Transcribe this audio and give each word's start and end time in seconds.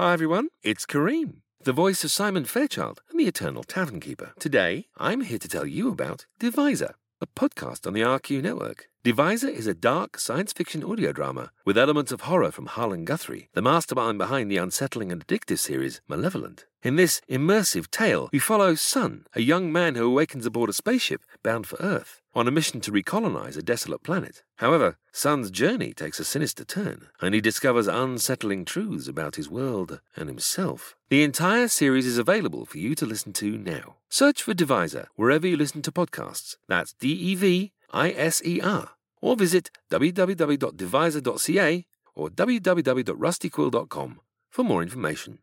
Hi 0.00 0.14
everyone, 0.14 0.48
it's 0.62 0.86
Kareem, 0.86 1.42
the 1.62 1.74
voice 1.74 2.04
of 2.04 2.10
Simon 2.10 2.46
Fairchild 2.46 3.02
and 3.10 3.20
the 3.20 3.26
Eternal 3.26 3.62
Tavern 3.62 4.00
Keeper. 4.00 4.32
Today, 4.38 4.86
I'm 4.96 5.20
here 5.20 5.38
to 5.38 5.46
tell 5.46 5.66
you 5.66 5.92
about 5.92 6.24
Deviser, 6.40 6.94
a 7.20 7.26
podcast 7.26 7.86
on 7.86 7.92
the 7.92 8.00
RQ 8.00 8.42
network. 8.42 8.88
Deviser 9.04 9.50
is 9.50 9.66
a 9.66 9.74
dark 9.74 10.18
science 10.18 10.54
fiction 10.54 10.82
audio 10.82 11.12
drama 11.12 11.52
with 11.66 11.76
elements 11.76 12.12
of 12.12 12.22
horror 12.22 12.50
from 12.50 12.64
Harlan 12.64 13.04
Guthrie, 13.04 13.50
the 13.52 13.60
mastermind 13.60 14.16
behind 14.16 14.50
the 14.50 14.56
unsettling 14.56 15.12
and 15.12 15.26
addictive 15.26 15.58
series 15.58 16.00
Malevolent. 16.08 16.64
In 16.82 16.96
this 16.96 17.20
immersive 17.28 17.90
tale, 17.90 18.30
we 18.32 18.38
follow 18.38 18.74
Sun, 18.74 19.26
a 19.34 19.42
young 19.42 19.70
man 19.70 19.96
who 19.96 20.06
awakens 20.06 20.46
aboard 20.46 20.70
a 20.70 20.72
spaceship 20.72 21.20
bound 21.42 21.66
for 21.66 21.76
Earth, 21.78 22.22
on 22.34 22.48
a 22.48 22.50
mission 22.50 22.80
to 22.80 22.90
recolonize 22.90 23.58
a 23.58 23.62
desolate 23.62 24.02
planet. 24.02 24.44
However, 24.56 24.96
Sun's 25.12 25.50
journey 25.50 25.92
takes 25.92 26.18
a 26.18 26.24
sinister 26.24 26.64
turn, 26.64 27.08
and 27.20 27.34
he 27.34 27.42
discovers 27.42 27.86
unsettling 27.86 28.64
truths 28.64 29.08
about 29.08 29.36
his 29.36 29.50
world 29.50 30.00
and 30.16 30.30
himself. 30.30 30.96
The 31.10 31.22
entire 31.22 31.68
series 31.68 32.06
is 32.06 32.16
available 32.16 32.64
for 32.64 32.78
you 32.78 32.94
to 32.94 33.04
listen 33.04 33.34
to 33.34 33.58
now. 33.58 33.96
Search 34.08 34.42
for 34.42 34.54
Deviser 34.54 35.08
wherever 35.16 35.46
you 35.46 35.58
listen 35.58 35.82
to 35.82 35.92
podcasts. 35.92 36.56
That's 36.66 36.94
D 36.94 37.12
E 37.12 37.34
V 37.34 37.72
I 37.90 38.10
S 38.12 38.40
E 38.42 38.58
R. 38.62 38.92
Or 39.20 39.36
visit 39.36 39.70
www.deviser.ca 39.90 41.86
or 42.14 42.28
www.rustyquill.com 42.30 44.20
for 44.48 44.64
more 44.64 44.82
information. 44.82 45.40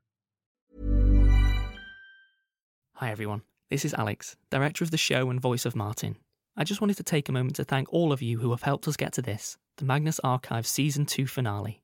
Hi 3.00 3.12
everyone, 3.12 3.44
this 3.70 3.86
is 3.86 3.94
Alex, 3.94 4.38
director 4.50 4.84
of 4.84 4.90
the 4.90 4.98
show 4.98 5.30
and 5.30 5.40
voice 5.40 5.68
of 5.68 5.76
Martin. 5.76 6.16
I 6.56 6.64
just 6.64 6.82
wanted 6.82 6.98
to 6.98 7.04
take 7.04 7.30
a 7.30 7.32
moment 7.32 7.58
to 7.58 7.64
thank 7.64 7.94
all 7.94 8.12
of 8.12 8.24
you 8.24 8.40
who 8.40 8.50
have 8.50 8.64
helped 8.64 8.88
us 8.88 8.98
get 8.98 9.14
to 9.14 9.22
this, 9.22 9.56
the 9.76 9.86
Magnus 9.86 10.20
Archive 10.24 10.66
Season 10.66 11.06
2 11.06 11.28
finale. 11.28 11.84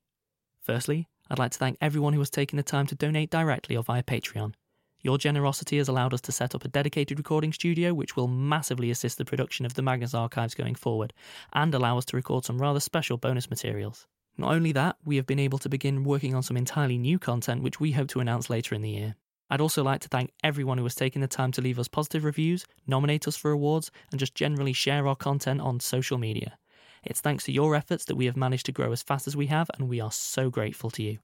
Firstly, 0.60 1.08
I'd 1.30 1.38
like 1.38 1.52
to 1.52 1.60
thank 1.60 1.78
everyone 1.80 2.14
who 2.14 2.20
has 2.20 2.32
taken 2.32 2.58
the 2.58 2.64
time 2.64 2.88
to 2.88 2.96
donate 2.96 3.30
directly 3.30 3.78
or 3.78 3.84
via 3.84 4.02
Patreon. 4.02 4.56
Your 5.02 5.20
generosity 5.20 5.78
has 5.78 5.88
allowed 5.88 6.16
us 6.16 6.22
to 6.22 6.32
set 6.32 6.56
up 6.56 6.66
a 6.66 6.68
dedicated 6.68 7.20
recording 7.20 7.54
studio 7.54 7.94
which 7.94 8.16
will 8.16 8.28
massively 8.28 8.90
assist 8.90 9.20
the 9.20 9.24
production 9.24 9.68
of 9.68 9.76
the 9.76 9.84
Magnus 9.84 10.16
Archives 10.16 10.56
going 10.56 10.74
forward 10.74 11.14
and 11.54 11.76
allow 11.76 12.00
us 12.00 12.06
to 12.06 12.16
record 12.16 12.44
some 12.44 12.60
rather 12.60 12.80
special 12.80 13.18
bonus 13.18 13.52
materials. 13.52 14.08
Not 14.36 14.56
only 14.56 14.72
that, 14.72 14.96
we 15.06 15.18
have 15.18 15.28
been 15.28 15.38
able 15.38 15.60
to 15.60 15.70
begin 15.70 16.06
working 16.06 16.34
on 16.34 16.42
some 16.42 16.58
entirely 16.58 16.98
new 16.98 17.20
content 17.20 17.62
which 17.62 17.80
we 17.80 17.92
hope 17.92 18.08
to 18.08 18.20
announce 18.20 18.50
later 18.50 18.74
in 18.74 18.82
the 18.82 18.90
year. 18.90 19.16
I'd 19.54 19.62
also 19.62 19.84
like 19.84 20.02
to 20.02 20.10
thank 20.10 20.34
everyone 20.44 20.80
who 20.80 20.84
has 20.86 20.96
taken 20.96 21.22
the 21.22 21.28
time 21.28 21.52
to 21.52 21.62
leave 21.62 21.78
us 21.78 21.88
positive 21.88 22.24
reviews, 22.24 22.66
nominate 22.88 23.28
us 23.28 23.38
for 23.38 23.52
awards, 23.52 23.92
and 24.10 24.20
just 24.20 24.34
generally 24.34 24.74
share 24.74 25.08
our 25.08 25.16
content 25.16 25.62
on 25.62 25.80
social 25.80 26.18
media. 26.18 26.58
It's 27.04 27.22
thanks 27.22 27.44
to 27.44 27.52
your 27.52 27.76
efforts 27.76 28.06
that 28.06 28.16
we 28.16 28.26
have 28.26 28.36
managed 28.36 28.66
to 28.66 28.72
grow 28.72 28.92
as 28.92 29.04
fast 29.04 29.28
as 29.28 29.38
we 29.38 29.46
have, 29.48 29.70
and 29.78 29.88
we 29.88 30.02
are 30.02 30.12
so 30.12 30.50
grateful 30.50 30.90
to 30.90 31.04
you. 31.04 31.20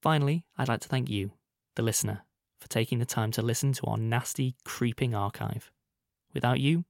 Finally, 0.00 0.46
I'd 0.56 0.68
like 0.68 0.80
to 0.80 0.88
thank 0.88 1.10
you, 1.10 1.32
the 1.76 1.82
listener, 1.82 2.22
for 2.58 2.68
taking 2.68 3.00
the 3.00 3.04
time 3.04 3.32
to 3.32 3.42
listen 3.42 3.74
to 3.74 3.86
our 3.86 3.98
nasty, 3.98 4.54
creeping 4.64 5.14
archive. 5.14 5.70
Without 6.32 6.60
you, 6.60 6.86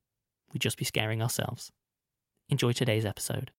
we'd 0.53 0.63
just 0.63 0.79
be 0.79 0.85
scaring 0.85 1.21
ourselves. 1.21 1.73
Enjoy 2.51 2.71
today's 2.71 3.05
episode. 3.05 3.51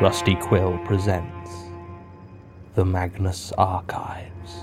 Rusty 0.00 0.34
Quill 0.34 0.78
presents 0.86 1.50
The 2.74 2.86
Magnus 2.86 3.52
Archives. 3.58 4.54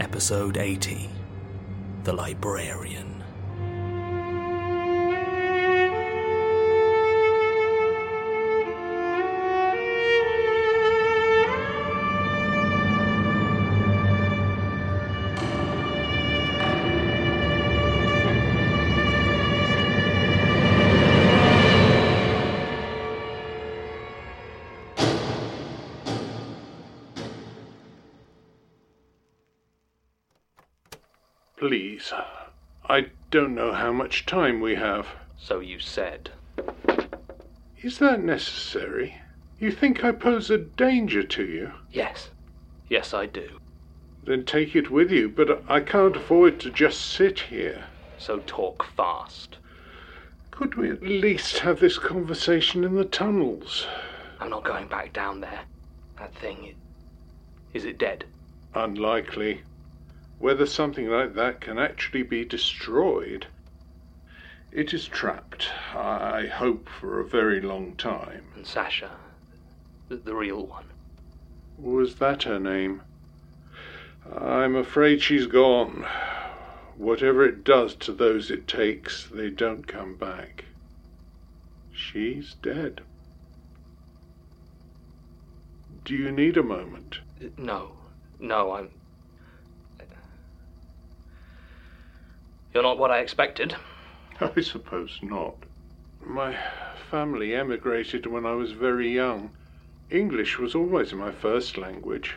Episode 0.00 0.56
80 0.56 1.08
The 2.02 2.12
Librarian. 2.12 3.15
Don't 33.36 33.54
know 33.54 33.74
how 33.74 33.92
much 33.92 34.24
time 34.24 34.60
we 34.62 34.76
have. 34.76 35.08
So 35.36 35.60
you 35.60 35.78
said. 35.78 36.30
Is 37.82 37.98
that 37.98 38.22
necessary? 38.22 39.16
You 39.58 39.70
think 39.70 40.02
I 40.02 40.12
pose 40.12 40.50
a 40.50 40.56
danger 40.56 41.22
to 41.22 41.44
you? 41.44 41.72
Yes. 41.90 42.30
Yes, 42.88 43.12
I 43.12 43.26
do. 43.26 43.58
Then 44.24 44.46
take 44.46 44.74
it 44.74 44.90
with 44.90 45.10
you, 45.10 45.28
but 45.28 45.62
I 45.68 45.80
can't 45.80 46.16
afford 46.16 46.58
to 46.60 46.70
just 46.70 47.02
sit 47.02 47.40
here. 47.40 47.84
So 48.16 48.38
talk 48.46 48.86
fast. 48.96 49.58
Could 50.50 50.76
we 50.76 50.90
at 50.90 51.02
least 51.02 51.58
have 51.58 51.78
this 51.78 51.98
conversation 51.98 52.84
in 52.84 52.94
the 52.94 53.04
tunnels? 53.04 53.86
I'm 54.40 54.48
not 54.48 54.64
going 54.64 54.88
back 54.88 55.12
down 55.12 55.42
there. 55.42 55.60
That 56.18 56.34
thing. 56.36 56.74
Is 57.74 57.84
it 57.84 57.98
dead? 57.98 58.24
Unlikely. 58.74 59.60
Whether 60.38 60.66
something 60.66 61.08
like 61.08 61.34
that 61.34 61.60
can 61.60 61.78
actually 61.78 62.22
be 62.22 62.44
destroyed. 62.44 63.46
It 64.70 64.92
is 64.92 65.06
trapped, 65.06 65.70
I 65.94 66.46
hope, 66.46 66.88
for 66.88 67.18
a 67.18 67.24
very 67.24 67.60
long 67.60 67.96
time. 67.96 68.44
And 68.54 68.66
Sasha? 68.66 69.10
The, 70.08 70.16
the 70.16 70.34
real 70.34 70.66
one? 70.66 70.84
Was 71.78 72.16
that 72.16 72.42
her 72.42 72.60
name? 72.60 73.02
I'm 74.34 74.76
afraid 74.76 75.22
she's 75.22 75.46
gone. 75.46 76.06
Whatever 76.96 77.44
it 77.44 77.64
does 77.64 77.94
to 77.96 78.12
those 78.12 78.50
it 78.50 78.66
takes, 78.66 79.26
they 79.26 79.50
don't 79.50 79.86
come 79.86 80.16
back. 80.16 80.64
She's 81.92 82.54
dead. 82.62 83.02
Do 86.04 86.14
you 86.14 86.30
need 86.30 86.56
a 86.56 86.62
moment? 86.62 87.20
No. 87.56 87.92
No, 88.38 88.72
I'm. 88.72 88.90
You're 92.76 92.82
not 92.82 92.98
what 92.98 93.10
I 93.10 93.20
expected. 93.20 93.74
I 94.38 94.60
suppose 94.60 95.18
not. 95.22 95.54
My 96.22 96.54
family 97.10 97.54
emigrated 97.54 98.26
when 98.26 98.44
I 98.44 98.52
was 98.52 98.72
very 98.72 99.08
young. 99.08 99.48
English 100.10 100.58
was 100.58 100.74
always 100.74 101.14
my 101.14 101.32
first 101.32 101.78
language. 101.78 102.36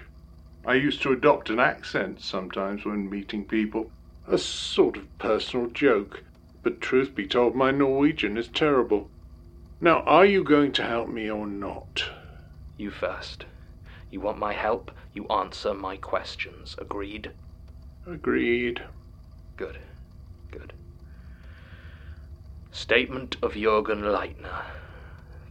I 0.66 0.76
used 0.76 1.02
to 1.02 1.12
adopt 1.12 1.50
an 1.50 1.60
accent 1.60 2.22
sometimes 2.22 2.86
when 2.86 3.10
meeting 3.10 3.44
people, 3.44 3.92
a 4.30 4.38
sort 4.38 4.96
of 4.96 5.20
personal 5.20 5.68
joke. 5.72 6.24
But 6.64 6.80
truth 6.80 7.14
be 7.14 7.28
told, 7.28 7.54
my 7.54 7.72
Norwegian 7.72 8.38
is 8.38 8.48
terrible. 8.48 9.10
Now, 9.82 10.04
are 10.04 10.26
you 10.26 10.46
going 10.46 10.72
to 10.72 10.84
help 10.86 11.10
me 11.10 11.30
or 11.30 11.48
not? 11.48 12.12
You 12.78 12.92
first. 12.92 13.44
You 14.10 14.22
want 14.22 14.40
my 14.40 14.54
help, 14.54 14.92
you 15.12 15.28
answer 15.28 15.74
my 15.74 15.98
questions. 15.98 16.78
Agreed? 16.78 17.32
Agreed. 18.08 18.86
Good. 19.58 19.74
Good. 19.74 19.80
Statement 22.80 23.36
of 23.42 23.56
Jürgen 23.56 24.04
Leitner, 24.04 24.64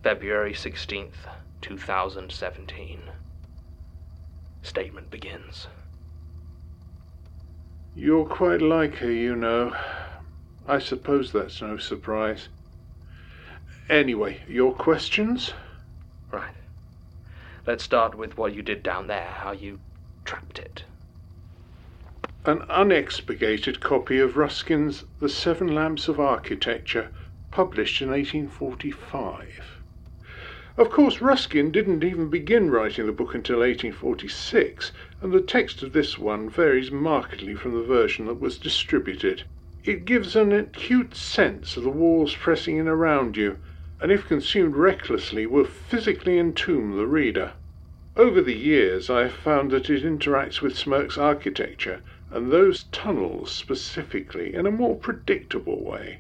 February 0.03 0.55
16th, 0.55 1.29
2017. 1.61 3.01
Statement 4.63 5.11
begins. 5.11 5.67
You're 7.95 8.25
quite 8.25 8.63
like 8.63 8.95
her, 8.95 9.13
you 9.13 9.37
know. 9.37 9.77
I 10.67 10.79
suppose 10.79 11.31
that's 11.31 11.61
no 11.61 11.77
surprise. 11.77 12.49
Anyway, 13.91 14.41
your 14.49 14.73
questions? 14.75 15.53
Right. 16.33 16.55
Let's 17.67 17.85
start 17.85 18.15
with 18.15 18.39
what 18.39 18.55
you 18.55 18.63
did 18.63 18.83
down 18.83 19.07
there, 19.07 19.29
how 19.31 19.53
you 19.53 19.81
trapped 20.25 20.59
it. 20.59 20.85
An 22.49 22.63
unexpurgated 22.71 23.81
copy 23.81 24.19
of 24.19 24.39
Ruskin's 24.39 25.05
The 25.21 25.29
Seven 25.29 25.67
Lamps 25.75 26.09
of 26.09 26.19
Architecture, 26.19 27.09
published 27.51 28.01
in 28.01 28.09
1845. 28.09 29.83
Of 30.79 30.89
course, 30.89 31.21
Ruskin 31.21 31.71
didn't 31.71 32.03
even 32.03 32.31
begin 32.31 32.71
writing 32.71 33.05
the 33.05 33.13
book 33.13 33.35
until 33.35 33.59
1846, 33.59 34.93
and 35.21 35.31
the 35.31 35.43
text 35.43 35.83
of 35.83 35.93
this 35.93 36.19
one 36.19 36.49
varies 36.49 36.91
markedly 36.91 37.55
from 37.55 37.75
the 37.75 37.83
version 37.83 38.25
that 38.29 38.41
was 38.41 38.57
distributed. 38.57 39.43
It 39.85 40.07
gives 40.07 40.35
an 40.35 40.51
acute 40.53 41.15
sense 41.15 41.77
of 41.77 41.83
the 41.83 41.91
walls 41.91 42.35
pressing 42.35 42.79
in 42.79 42.89
around 42.89 43.37
you, 43.37 43.59
and 44.01 44.11
if 44.11 44.27
consumed 44.27 44.75
recklessly 44.75 45.45
will 45.45 45.67
physically 45.67 46.39
entomb 46.39 46.97
the 46.97 47.07
reader. 47.07 47.53
Over 48.17 48.41
the 48.41 48.57
years 48.57 49.11
I 49.11 49.25
have 49.25 49.35
found 49.35 49.71
that 49.73 49.91
it 49.91 50.03
interacts 50.03 50.63
with 50.63 50.79
Smirke's 50.79 51.19
architecture, 51.19 52.01
and 52.31 52.51
those 52.51 52.85
tunnels 52.85 53.51
specifically, 53.53 54.55
in 54.55 54.67
a 54.67 54.71
more 54.71 54.97
predictable 54.97 55.83
way. 55.85 56.19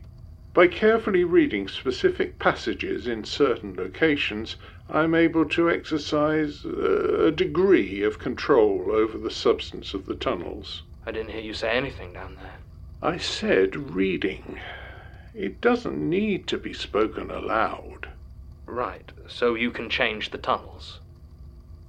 By 0.55 0.67
carefully 0.67 1.25
reading 1.25 1.69
specific 1.69 2.39
passages 2.39 3.07
in 3.07 3.25
certain 3.25 3.75
locations, 3.75 4.57
I 4.89 5.05
am 5.05 5.15
able 5.15 5.45
to 5.51 5.71
exercise 5.71 6.65
uh, 6.65 7.27
a 7.27 7.31
degree 7.31 8.03
of 8.03 8.19
control 8.19 8.91
over 8.91 9.19
the 9.19 9.31
substance 9.31 9.95
of 9.95 10.07
the 10.07 10.15
tunnels. 10.15 10.83
I 11.05 11.13
didn't 11.13 11.31
hear 11.31 11.43
you 11.43 11.55
say 11.55 11.71
anything 11.71 12.13
down 12.13 12.37
there. 12.37 12.57
I 13.03 13.19
said 13.19 13.95
reading. 13.95 14.59
It 15.35 15.61
doesn't 15.61 15.99
need 15.99 16.47
to 16.49 16.59
be 16.59 16.73
spoken 16.73 17.31
aloud. 17.31 18.09
Right, 18.67 19.13
so 19.27 19.55
you 19.55 19.71
can 19.71 19.89
change 19.89 20.31
the 20.31 20.39
tunnels. 20.39 21.01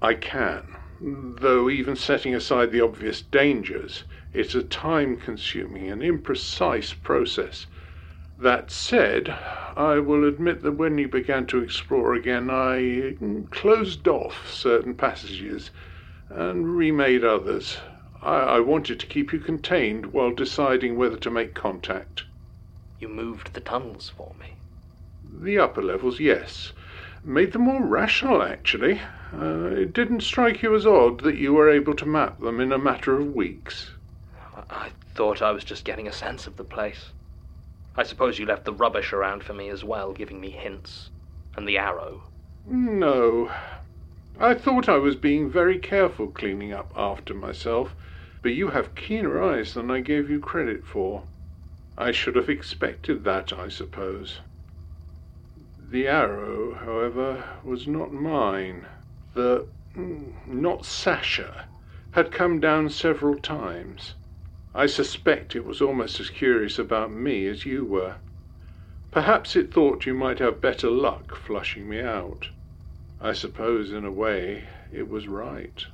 I 0.01 0.13
can, 0.13 0.75
though 1.01 1.69
even 1.69 1.95
setting 1.95 2.35
aside 2.35 2.71
the 2.71 2.81
obvious 2.81 3.21
dangers, 3.21 4.03
it's 4.33 4.55
a 4.55 4.63
time 4.63 5.15
consuming 5.17 5.89
and 5.89 6.01
imprecise 6.01 6.93
process 7.01 7.67
that 8.37 8.71
said, 8.71 9.29
I 9.75 9.99
will 9.99 10.25
admit 10.25 10.61
that 10.63 10.73
when 10.73 10.97
you 10.97 11.07
began 11.07 11.45
to 11.47 11.61
explore 11.61 12.13
again, 12.13 12.49
I 12.49 13.15
closed 13.51 14.07
off 14.07 14.49
certain 14.49 14.93
passages 14.93 15.71
and 16.29 16.77
remade 16.77 17.23
others. 17.23 17.79
I, 18.21 18.35
I 18.35 18.59
wanted 18.59 18.99
to 18.99 19.07
keep 19.07 19.33
you 19.33 19.39
contained 19.39 20.07
while 20.07 20.31
deciding 20.31 20.97
whether 20.97 21.17
to 21.17 21.29
make 21.29 21.53
contact. 21.53 22.23
You 22.99 23.09
moved 23.09 23.53
the 23.53 23.61
tunnels 23.61 24.11
for 24.15 24.33
me. 24.39 24.47
The 25.41 25.57
upper 25.59 25.81
levels, 25.81 26.19
yes. 26.19 26.71
Made 27.23 27.51
them 27.51 27.63
more 27.63 27.85
rational, 27.85 28.41
actually. 28.41 29.01
Uh, 29.33 29.69
it 29.75 29.93
didn't 29.93 30.21
strike 30.21 30.63
you 30.63 30.75
as 30.75 30.85
odd 30.85 31.21
that 31.21 31.37
you 31.37 31.53
were 31.53 31.69
able 31.69 31.93
to 31.95 32.05
map 32.05 32.39
them 32.39 32.59
in 32.59 32.71
a 32.71 32.77
matter 32.77 33.19
of 33.19 33.35
weeks. 33.35 33.91
I 34.69 34.91
thought 35.13 35.41
I 35.41 35.51
was 35.51 35.63
just 35.63 35.85
getting 35.85 36.07
a 36.07 36.11
sense 36.11 36.47
of 36.47 36.57
the 36.57 36.63
place. 36.63 37.11
I 37.95 38.03
suppose 38.03 38.39
you 38.39 38.45
left 38.45 38.65
the 38.65 38.73
rubbish 38.73 39.13
around 39.13 39.43
for 39.43 39.53
me 39.53 39.69
as 39.69 39.83
well, 39.83 40.13
giving 40.13 40.39
me 40.41 40.49
hints. 40.49 41.09
And 41.55 41.67
the 41.67 41.77
arrow. 41.77 42.23
No. 42.65 43.51
I 44.39 44.53
thought 44.53 44.87
I 44.87 44.97
was 44.97 45.15
being 45.15 45.49
very 45.49 45.77
careful 45.77 46.27
cleaning 46.27 46.71
up 46.71 46.91
after 46.95 47.33
myself, 47.33 47.95
but 48.41 48.53
you 48.53 48.69
have 48.69 48.95
keener 48.95 49.41
eyes 49.43 49.73
than 49.73 49.91
I 49.91 49.99
gave 49.99 50.29
you 50.29 50.39
credit 50.39 50.85
for. 50.85 51.23
I 51.97 52.11
should 52.11 52.35
have 52.35 52.49
expected 52.49 53.25
that, 53.25 53.51
I 53.51 53.67
suppose. 53.67 54.39
The 55.91 56.07
arrow, 56.07 56.75
however, 56.75 57.43
was 57.63 57.87
not 57.87 58.13
mine. 58.13 58.85
The 59.35 59.67
not 60.47 60.85
Sasha 60.85 61.67
had 62.11 62.31
come 62.31 62.59
down 62.59 62.89
several 62.89 63.37
times. 63.37 64.15
I 64.73 64.87
suspect 64.87 65.55
it 65.55 65.65
was 65.65 65.81
almost 65.81 66.19
as 66.19 66.31
curious 66.31 66.79
about 66.79 67.11
me 67.11 67.45
as 67.47 67.63
you 67.63 67.85
were. 67.85 68.15
Perhaps 69.11 69.55
it 69.55 69.71
thought 69.71 70.07
you 70.07 70.15
might 70.15 70.39
have 70.39 70.61
better 70.61 70.89
luck 70.89 71.35
flushing 71.35 71.87
me 71.87 72.01
out. 72.01 72.49
I 73.21 73.33
suppose, 73.33 73.91
in 73.93 74.03
a 74.03 74.11
way, 74.11 74.67
it 74.91 75.07
was 75.07 75.27
right. 75.27 75.85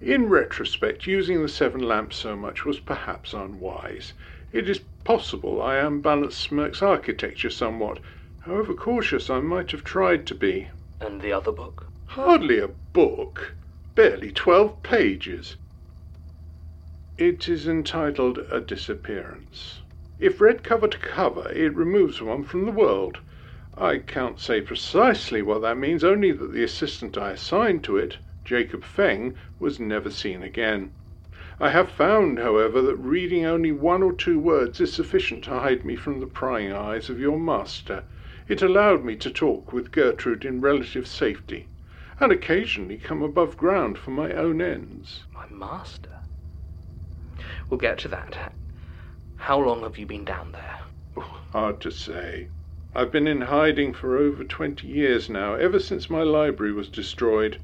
In 0.00 0.28
retrospect, 0.28 1.08
using 1.08 1.42
the 1.42 1.48
seven 1.48 1.80
lamps 1.82 2.16
so 2.16 2.36
much 2.36 2.64
was 2.64 2.78
perhaps 2.78 3.34
unwise. 3.34 4.12
It 4.52 4.68
is 4.68 4.78
possible 5.02 5.60
I 5.60 5.76
unbalanced 5.76 6.40
Smirke's 6.40 6.82
architecture 6.82 7.50
somewhat, 7.50 7.98
however 8.40 8.74
cautious 8.74 9.28
I 9.28 9.40
might 9.40 9.72
have 9.72 9.82
tried 9.82 10.24
to 10.28 10.36
be. 10.36 10.68
And 11.00 11.20
the 11.20 11.32
other 11.32 11.52
book? 11.52 11.88
Hardly 12.14 12.58
a 12.58 12.68
book. 12.92 13.54
Barely 13.94 14.30
twelve 14.32 14.82
pages. 14.82 15.56
It 17.16 17.48
is 17.48 17.66
entitled 17.66 18.36
A 18.50 18.60
Disappearance. 18.60 19.80
If 20.18 20.38
read 20.38 20.62
cover 20.62 20.88
to 20.88 20.98
cover, 20.98 21.50
it 21.52 21.74
removes 21.74 22.20
one 22.20 22.44
from 22.44 22.66
the 22.66 22.70
world. 22.70 23.20
I 23.78 23.96
can't 23.96 24.38
say 24.38 24.60
precisely 24.60 25.40
what 25.40 25.62
that 25.62 25.78
means, 25.78 26.04
only 26.04 26.32
that 26.32 26.52
the 26.52 26.62
assistant 26.62 27.16
I 27.16 27.30
assigned 27.30 27.82
to 27.84 27.96
it, 27.96 28.18
Jacob 28.44 28.84
Feng, 28.84 29.34
was 29.58 29.80
never 29.80 30.10
seen 30.10 30.42
again. 30.42 30.90
I 31.58 31.70
have 31.70 31.90
found, 31.90 32.38
however, 32.38 32.82
that 32.82 32.96
reading 32.96 33.46
only 33.46 33.72
one 33.72 34.02
or 34.02 34.12
two 34.12 34.38
words 34.38 34.82
is 34.82 34.92
sufficient 34.92 35.44
to 35.44 35.58
hide 35.60 35.82
me 35.86 35.96
from 35.96 36.20
the 36.20 36.26
prying 36.26 36.74
eyes 36.74 37.08
of 37.08 37.18
your 37.18 37.40
master. 37.40 38.04
It 38.48 38.60
allowed 38.60 39.02
me 39.02 39.16
to 39.16 39.30
talk 39.30 39.72
with 39.72 39.92
Gertrude 39.92 40.44
in 40.44 40.60
relative 40.60 41.06
safety, 41.06 41.68
and 42.22 42.30
occasionally 42.30 42.96
come 42.96 43.20
above 43.20 43.56
ground 43.56 43.98
for 43.98 44.12
my 44.12 44.32
own 44.32 44.62
ends. 44.62 45.24
My 45.34 45.44
master? 45.50 46.08
We'll 47.68 47.80
get 47.80 47.98
to 47.98 48.08
that. 48.08 48.54
How 49.34 49.58
long 49.58 49.82
have 49.82 49.98
you 49.98 50.06
been 50.06 50.24
down 50.24 50.52
there? 50.52 50.78
Oh, 51.16 51.40
hard 51.50 51.80
to 51.80 51.90
say. 51.90 52.46
I've 52.94 53.10
been 53.10 53.26
in 53.26 53.40
hiding 53.40 53.92
for 53.92 54.16
over 54.16 54.44
twenty 54.44 54.86
years 54.86 55.28
now, 55.28 55.54
ever 55.54 55.80
since 55.80 56.08
my 56.08 56.22
library 56.22 56.72
was 56.72 56.88
destroyed. 56.88 57.58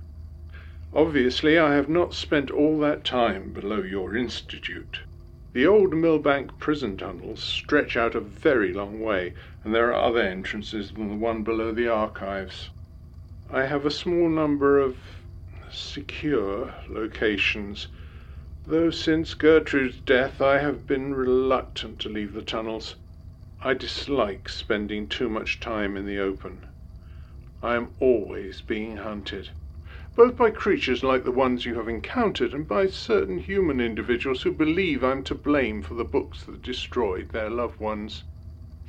Obviously, 0.93 1.57
I 1.57 1.75
have 1.75 1.89
not 1.89 2.13
spent 2.13 2.51
all 2.51 2.81
that 2.81 3.05
time 3.05 3.53
below 3.53 3.83
your 3.83 4.17
institute. 4.17 5.01
The 5.53 5.69
old 5.69 5.93
Millbank 5.93 6.59
prison 6.59 6.97
tunnels 6.97 7.41
stretch 7.41 7.97
out 7.97 8.17
a 8.17 8.21
very 8.21 8.73
long 8.73 8.99
way, 8.99 9.35
and 9.63 9.73
there 9.73 9.95
are 9.95 10.09
other 10.09 10.23
entrances 10.23 10.91
than 10.91 11.11
the 11.11 11.15
one 11.15 11.45
below 11.45 11.71
the 11.71 11.89
archives. 11.89 12.71
I 13.51 13.65
have 13.65 13.87
a 13.87 13.91
small 13.91 14.29
number 14.29 14.79
of 14.79 14.99
secure 15.71 16.75
locations 16.87 17.89
though 18.67 18.91
since 18.91 19.33
Gertrude's 19.33 20.01
death 20.01 20.43
I 20.43 20.59
have 20.59 20.87
been 20.87 21.15
reluctant 21.15 21.99
to 22.01 22.11
leave 22.11 22.35
the 22.35 22.43
tunnels. 22.43 22.97
I 23.63 23.73
dislike 23.73 24.51
spending 24.51 25.09
too 25.09 25.31
much 25.31 25.61
time 25.61 25.97
in 25.97 26.05
the 26.05 26.19
open. 26.19 26.67
I 27.63 27.75
am 27.77 27.93
always 28.01 28.61
being 28.61 28.99
hunted, 28.99 29.49
both 30.15 30.37
by 30.37 30.51
creatures 30.51 31.03
like 31.03 31.25
the 31.25 31.33
ones 31.33 31.65
you 31.65 31.77
have 31.77 31.89
encountered 31.89 32.53
and 32.53 32.69
by 32.69 32.89
certain 32.89 33.39
human 33.39 33.81
individuals 33.81 34.43
who 34.43 34.53
believe 34.53 35.03
I'm 35.03 35.23
to 35.23 35.35
blame 35.35 35.81
for 35.81 35.95
the 35.95 36.05
books 36.05 36.45
that 36.45 36.61
destroyed 36.61 37.31
their 37.31 37.49
loved 37.49 37.81
ones. 37.81 38.25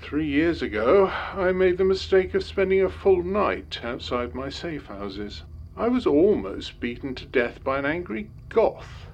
Three 0.01 0.27
years 0.27 0.61
ago, 0.61 1.11
I 1.33 1.51
made 1.51 1.77
the 1.77 1.83
mistake 1.83 2.33
of 2.33 2.43
spending 2.43 2.81
a 2.81 2.89
full 2.89 3.21
night 3.21 3.79
outside 3.83 4.33
my 4.33 4.49
safe 4.49 4.87
houses. 4.87 5.43
I 5.75 5.87
was 5.89 6.07
almost 6.07 6.79
beaten 6.79 7.13
to 7.15 7.25
death 7.25 7.63
by 7.63 7.79
an 7.79 7.85
angry 7.85 8.31
goth. 8.47 9.07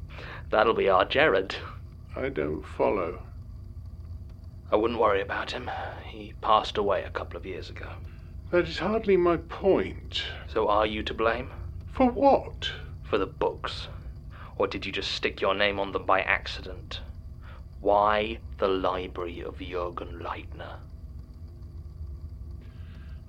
That'll 0.50 0.74
be 0.74 0.90
Gerard. 1.10 1.56
I 2.16 2.28
don't 2.28 2.64
follow. 2.64 3.18
I 4.70 4.76
wouldn't 4.76 5.00
worry 5.00 5.20
about 5.20 5.50
him. 5.50 5.70
He 6.06 6.34
passed 6.40 6.78
away 6.78 7.02
a 7.02 7.10
couple 7.10 7.36
of 7.36 7.44
years 7.44 7.68
ago. 7.68 7.88
That 8.50 8.68
is 8.68 8.78
hardly 8.78 9.16
my 9.16 9.36
point. 9.38 10.24
So 10.46 10.68
are 10.68 10.86
you 10.86 11.02
to 11.02 11.12
blame? 11.14 11.50
For 11.92 12.10
what? 12.10 12.70
For 13.02 13.18
the 13.18 13.26
books. 13.26 13.88
Or 14.56 14.66
did 14.66 14.86
you 14.86 14.92
just 14.92 15.10
stick 15.10 15.40
your 15.40 15.54
name 15.54 15.78
on 15.80 15.92
them 15.92 16.06
by 16.06 16.20
accident? 16.20 17.00
Why 17.80 18.40
the 18.56 18.66
library 18.66 19.40
of 19.40 19.58
Jürgen 19.58 20.20
Leitner? 20.20 20.78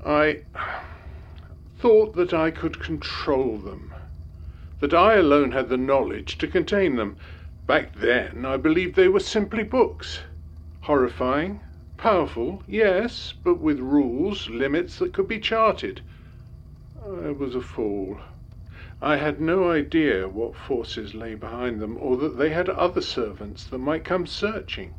I 0.03 0.41
thought 1.77 2.15
that 2.15 2.33
I 2.33 2.49
could 2.49 2.79
control 2.79 3.57
them 3.59 3.93
that 4.79 4.93
I 4.93 5.15
alone 5.15 5.51
had 5.51 5.69
the 5.69 5.77
knowledge 5.77 6.37
to 6.39 6.47
contain 6.47 6.95
them. 6.95 7.17
Back 7.67 7.93
then, 7.93 8.45
I 8.45 8.57
believed 8.57 8.95
they 8.95 9.07
were 9.07 9.19
simply 9.19 9.63
books. 9.63 10.21
Horrifying, 10.81 11.61
powerful, 11.97 12.63
yes, 12.65 13.33
but 13.43 13.59
with 13.59 13.79
rules, 13.79 14.49
limits 14.49 14.97
that 14.99 15.13
could 15.13 15.27
be 15.27 15.39
charted. 15.39 16.01
I 17.05 17.31
was 17.31 17.55
a 17.55 17.61
fool. 17.61 18.19
I 19.01 19.15
had 19.15 19.39
no 19.39 19.71
idea 19.71 20.27
what 20.27 20.57
forces 20.57 21.15
lay 21.15 21.33
behind 21.33 21.79
them, 21.79 21.97
or 21.97 22.17
that 22.17 22.37
they 22.37 22.49
had 22.49 22.67
other 22.67 22.99
servants 22.99 23.65
that 23.65 23.77
might 23.77 24.03
come 24.03 24.27
searching. 24.27 24.93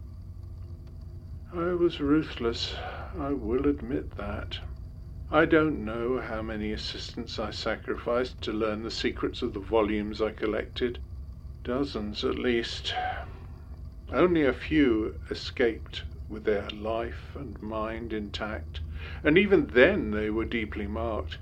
I 1.52 1.74
was 1.74 2.00
ruthless, 2.00 2.74
I 3.14 3.32
will 3.32 3.68
admit 3.68 4.16
that. 4.16 4.58
I 5.30 5.44
don't 5.44 5.84
know 5.84 6.18
how 6.18 6.40
many 6.40 6.72
assistants 6.72 7.38
I 7.38 7.50
sacrificed 7.50 8.40
to 8.42 8.54
learn 8.54 8.84
the 8.84 8.90
secrets 8.90 9.42
of 9.42 9.52
the 9.52 9.60
volumes 9.60 10.22
I 10.22 10.32
collected. 10.32 10.98
Dozens 11.62 12.24
at 12.24 12.38
least. 12.38 12.94
Only 14.10 14.46
a 14.46 14.54
few 14.54 15.16
escaped 15.30 16.04
with 16.26 16.44
their 16.44 16.70
life 16.70 17.36
and 17.36 17.60
mind 17.62 18.14
intact, 18.14 18.80
and 19.22 19.36
even 19.36 19.66
then 19.68 20.10
they 20.10 20.30
were 20.30 20.46
deeply 20.46 20.86
marked. 20.86 21.36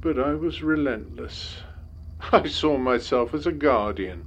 But 0.00 0.16
I 0.16 0.34
was 0.34 0.62
relentless. 0.62 1.62
I 2.32 2.46
saw 2.46 2.76
myself 2.78 3.34
as 3.34 3.48
a 3.48 3.52
guardian, 3.52 4.26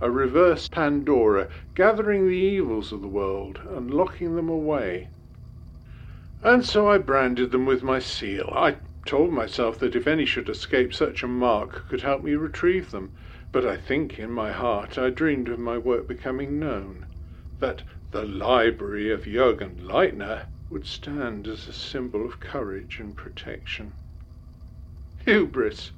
a 0.00 0.10
reverse 0.10 0.66
Pandora, 0.66 1.48
gathering 1.76 2.26
the 2.26 2.34
evils 2.34 2.90
of 2.90 3.02
the 3.02 3.06
world 3.08 3.60
and 3.68 3.94
locking 3.94 4.34
them 4.34 4.48
away. 4.48 5.10
And 6.42 6.64
so 6.66 6.88
I 6.88 6.98
branded 6.98 7.52
them 7.52 7.64
with 7.64 7.84
my 7.84 8.00
seal. 8.00 8.52
I 8.52 8.78
told 9.04 9.32
myself 9.32 9.78
that 9.78 9.94
if 9.94 10.08
any 10.08 10.24
should 10.24 10.48
escape 10.48 10.92
such 10.92 11.22
a 11.22 11.28
mark 11.28 11.86
could 11.88 12.00
help 12.00 12.24
me 12.24 12.34
retrieve 12.34 12.90
them, 12.90 13.12
but 13.52 13.64
I 13.64 13.76
think 13.76 14.18
in 14.18 14.32
my 14.32 14.50
heart 14.50 14.98
I 14.98 15.10
dreamed 15.10 15.48
of 15.48 15.60
my 15.60 15.78
work 15.78 16.08
becoming 16.08 16.58
known, 16.58 17.06
that 17.60 17.84
the 18.10 18.24
library 18.24 19.12
of 19.12 19.22
Jürgen 19.22 19.80
Leitner 19.82 20.46
would 20.68 20.84
stand 20.84 21.46
as 21.46 21.68
a 21.68 21.72
symbol 21.72 22.26
of 22.26 22.40
courage 22.40 22.98
and 22.98 23.16
protection. 23.16 23.92
Hubris! 25.24 25.92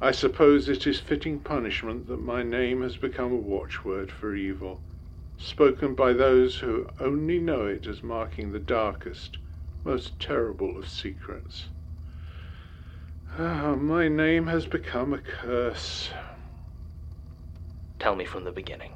I 0.00 0.12
suppose 0.12 0.68
it 0.68 0.86
is 0.86 1.00
fitting 1.00 1.40
punishment 1.40 2.06
that 2.06 2.20
my 2.20 2.44
name 2.44 2.82
has 2.82 2.96
become 2.96 3.32
a 3.32 3.36
watchword 3.36 4.12
for 4.12 4.32
evil, 4.32 4.80
spoken 5.36 5.94
by 5.94 6.12
those 6.12 6.58
who 6.58 6.88
only 7.00 7.40
know 7.40 7.66
it 7.66 7.84
as 7.88 8.00
marking 8.00 8.52
the 8.52 8.60
darkest, 8.60 9.38
most 9.82 10.20
terrible 10.20 10.78
of 10.78 10.88
secrets. 10.88 11.66
Ah, 13.36 13.74
my 13.74 14.06
name 14.06 14.46
has 14.46 14.66
become 14.66 15.12
a 15.12 15.18
curse. 15.18 16.10
Tell 17.98 18.14
me 18.14 18.24
from 18.24 18.44
the 18.44 18.52
beginning. 18.52 18.92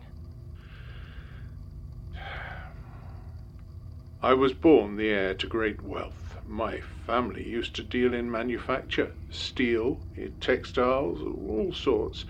I 4.22 4.34
was 4.34 4.52
born 4.52 4.96
the 4.96 5.08
heir 5.08 5.34
to 5.34 5.48
great 5.48 5.82
wealth. 5.82 6.21
My 6.44 6.80
family 6.80 7.48
used 7.48 7.76
to 7.76 7.84
deal 7.84 8.12
in 8.12 8.28
manufacture, 8.28 9.12
steel, 9.30 10.04
textiles, 10.40 11.22
all 11.22 11.72
sorts. 11.72 12.24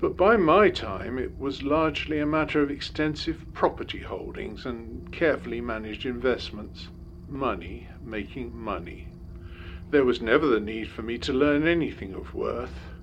But 0.00 0.16
by 0.16 0.38
my 0.38 0.70
time 0.70 1.18
it 1.18 1.38
was 1.38 1.62
largely 1.62 2.18
a 2.18 2.24
matter 2.24 2.62
of 2.62 2.70
extensive 2.70 3.44
property 3.52 3.98
holdings 3.98 4.64
and 4.64 5.12
carefully 5.12 5.60
managed 5.60 6.06
investments. 6.06 6.88
Money 7.28 7.88
making 8.00 8.56
money. 8.56 9.08
There 9.90 10.06
was 10.06 10.22
never 10.22 10.46
the 10.46 10.58
need 10.58 10.88
for 10.88 11.02
me 11.02 11.18
to 11.18 11.34
learn 11.34 11.66
anything 11.66 12.14
of 12.14 12.32
worth. 12.32 12.94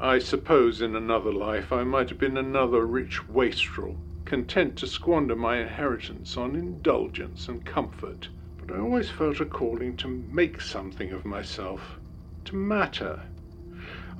I 0.00 0.20
suppose 0.20 0.80
in 0.80 0.96
another 0.96 1.34
life 1.34 1.70
I 1.70 1.84
might 1.84 2.08
have 2.08 2.18
been 2.18 2.38
another 2.38 2.86
rich 2.86 3.28
wastrel, 3.28 4.02
content 4.24 4.78
to 4.78 4.86
squander 4.86 5.36
my 5.36 5.58
inheritance 5.58 6.38
on 6.38 6.56
indulgence 6.56 7.46
and 7.46 7.62
comfort 7.62 8.30
but 8.64 8.76
I 8.76 8.78
always 8.78 9.10
felt 9.10 9.40
a 9.40 9.44
calling 9.44 9.96
to 9.96 10.24
make 10.30 10.60
something 10.60 11.10
of 11.12 11.24
myself, 11.24 11.98
to 12.44 12.54
matter. 12.54 13.20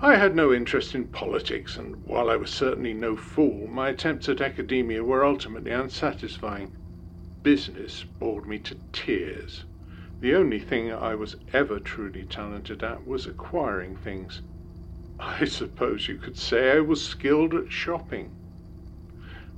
I 0.01 0.17
had 0.17 0.35
no 0.35 0.53
interest 0.53 0.97
in 0.97 1.07
politics, 1.07 1.77
and 1.77 2.05
while 2.05 2.29
I 2.29 2.35
was 2.35 2.51
certainly 2.51 2.93
no 2.93 3.15
fool, 3.17 3.69
my 3.69 3.91
attempts 3.91 4.29
at 4.29 4.41
academia 4.41 5.05
were 5.05 5.25
ultimately 5.25 5.71
unsatisfying. 5.71 6.73
Business 7.45 8.05
bored 8.19 8.49
me 8.49 8.59
to 8.59 8.77
tears. 8.93 9.65
The 10.21 10.35
only 10.35 10.59
thing 10.59 10.93
I 10.93 11.15
was 11.15 11.37
ever 11.53 11.79
truly 11.79 12.25
talented 12.25 12.83
at 12.83 13.07
was 13.07 13.27
acquiring 13.27 13.97
things. 13.97 14.43
I 15.21 15.45
suppose 15.45 16.09
you 16.09 16.17
could 16.17 16.37
say 16.37 16.73
I 16.73 16.81
was 16.81 17.07
skilled 17.07 17.55
at 17.55 17.71
shopping. 17.71 18.33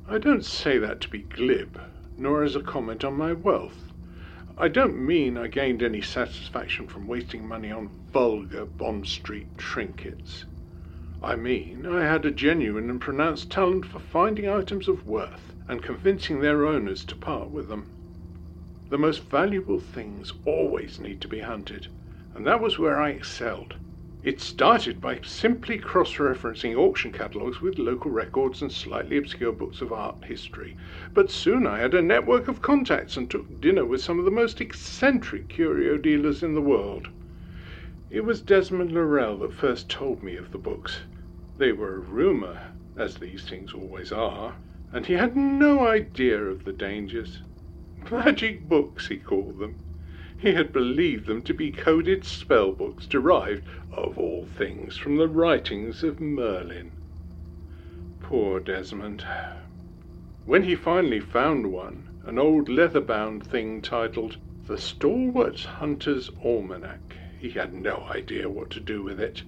I 0.07 0.19
don't 0.19 0.45
say 0.45 0.77
that 0.77 1.01
to 1.01 1.09
be 1.09 1.21
glib, 1.21 1.81
nor 2.19 2.43
as 2.43 2.55
a 2.55 2.61
comment 2.61 3.03
on 3.03 3.15
my 3.15 3.33
wealth. 3.33 3.84
I 4.57 4.69
don't 4.69 5.05
mean 5.05 5.37
I 5.37 5.49
gained 5.49 5.83
any 5.83 6.01
satisfaction 6.01 6.87
from 6.87 7.09
wasting 7.09 7.45
money 7.49 7.73
on 7.73 7.91
vulgar 8.13 8.65
Bond 8.67 9.09
Street 9.09 9.49
trinkets. 9.59 10.45
I 11.21 11.35
mean 11.35 11.85
I 11.85 12.05
had 12.05 12.25
a 12.25 12.31
genuine 12.31 12.89
and 12.89 13.01
pronounced 13.01 13.51
talent 13.51 13.85
for 13.85 13.99
finding 13.99 14.49
items 14.49 14.87
of 14.87 15.05
worth 15.09 15.57
and 15.67 15.83
convincing 15.83 16.39
their 16.39 16.67
owners 16.67 17.05
to 17.07 17.17
part 17.17 17.51
with 17.51 17.67
them. 17.67 17.89
The 18.91 18.99
most 18.99 19.29
valuable 19.29 19.81
things 19.81 20.33
always 20.45 21.01
need 21.01 21.21
to 21.23 21.29
be 21.29 21.41
hunted, 21.41 21.89
and 22.33 22.47
that 22.47 22.61
was 22.61 22.79
where 22.79 23.01
I 23.01 23.11
excelled. 23.11 23.75
It 24.25 24.41
started 24.41 25.03
by 25.03 25.21
simply 25.23 25.77
cross-referencing 25.77 26.75
auction 26.75 27.13
catalogues 27.13 27.61
with 27.61 27.79
local 27.79 28.11
records 28.11 28.63
and 28.63 28.73
slightly 28.73 29.19
obscure 29.19 29.53
books 29.53 29.83
of 29.83 29.93
art 29.93 30.25
history. 30.25 30.79
But 31.13 31.31
soon 31.31 31.67
I 31.67 31.81
had 31.81 31.93
a 31.93 32.01
network 32.01 32.49
of 32.49 32.63
contacts 32.63 33.19
and 33.19 33.31
took 33.31 33.61
dinner 33.61 33.85
with 33.85 34.01
some 34.01 34.19
of 34.19 34.25
the 34.25 34.31
most 34.31 34.63
eccentric 34.63 35.51
curio 35.51 35.99
dealers 35.99 36.43
in 36.43 36.55
the 36.55 36.63
world. 36.63 37.09
It 38.09 38.23
was 38.23 38.41
Desmond 38.41 38.93
Laurel 38.93 39.37
that 39.41 39.53
first 39.53 39.91
told 39.91 40.23
me 40.23 40.37
of 40.37 40.53
the 40.53 40.59
books. 40.59 41.03
They 41.59 41.73
were 41.73 41.97
a 41.97 42.01
rumour, 42.01 42.63
as 42.97 43.19
these 43.19 43.45
things 43.45 43.75
always 43.75 44.11
are, 44.11 44.57
and 44.91 45.05
he 45.05 45.13
had 45.21 45.37
no 45.37 45.87
idea 45.87 46.43
of 46.43 46.65
the 46.65 46.73
dangers. 46.73 47.43
Magic 48.11 48.67
books, 48.71 49.09
he 49.09 49.19
called 49.19 49.59
them. 49.59 49.81
He 50.45 50.53
had 50.53 50.75
believed 50.75 51.25
them 51.25 51.41
to 51.45 51.55
be 51.55 51.73
coded 51.73 52.23
spell 52.23 52.71
books 52.73 53.07
derived, 53.07 53.65
of 53.91 54.19
all 54.19 54.45
things, 54.45 54.95
from 54.99 55.17
the 55.17 55.27
writings 55.27 56.03
of 56.03 56.21
Merlin. 56.21 56.93
Poor 58.21 58.61
Desmond. 58.61 59.25
When 60.45 60.65
he 60.65 60.75
finally 60.77 61.19
found 61.21 61.73
one, 61.73 62.09
an 62.25 62.39
old 62.39 62.69
leather-bound 62.69 63.47
thing 63.47 63.81
titled 63.81 64.37
The 64.67 64.77
Stalwart 64.77 65.61
Hunter's 65.61 66.29
Almanac, 66.45 67.17
he 67.39 67.49
had 67.53 67.73
no 67.73 68.05
idea 68.11 68.51
what 68.51 68.69
to 68.73 68.81
do 68.81 69.03
with 69.03 69.19
it. 69.19 69.45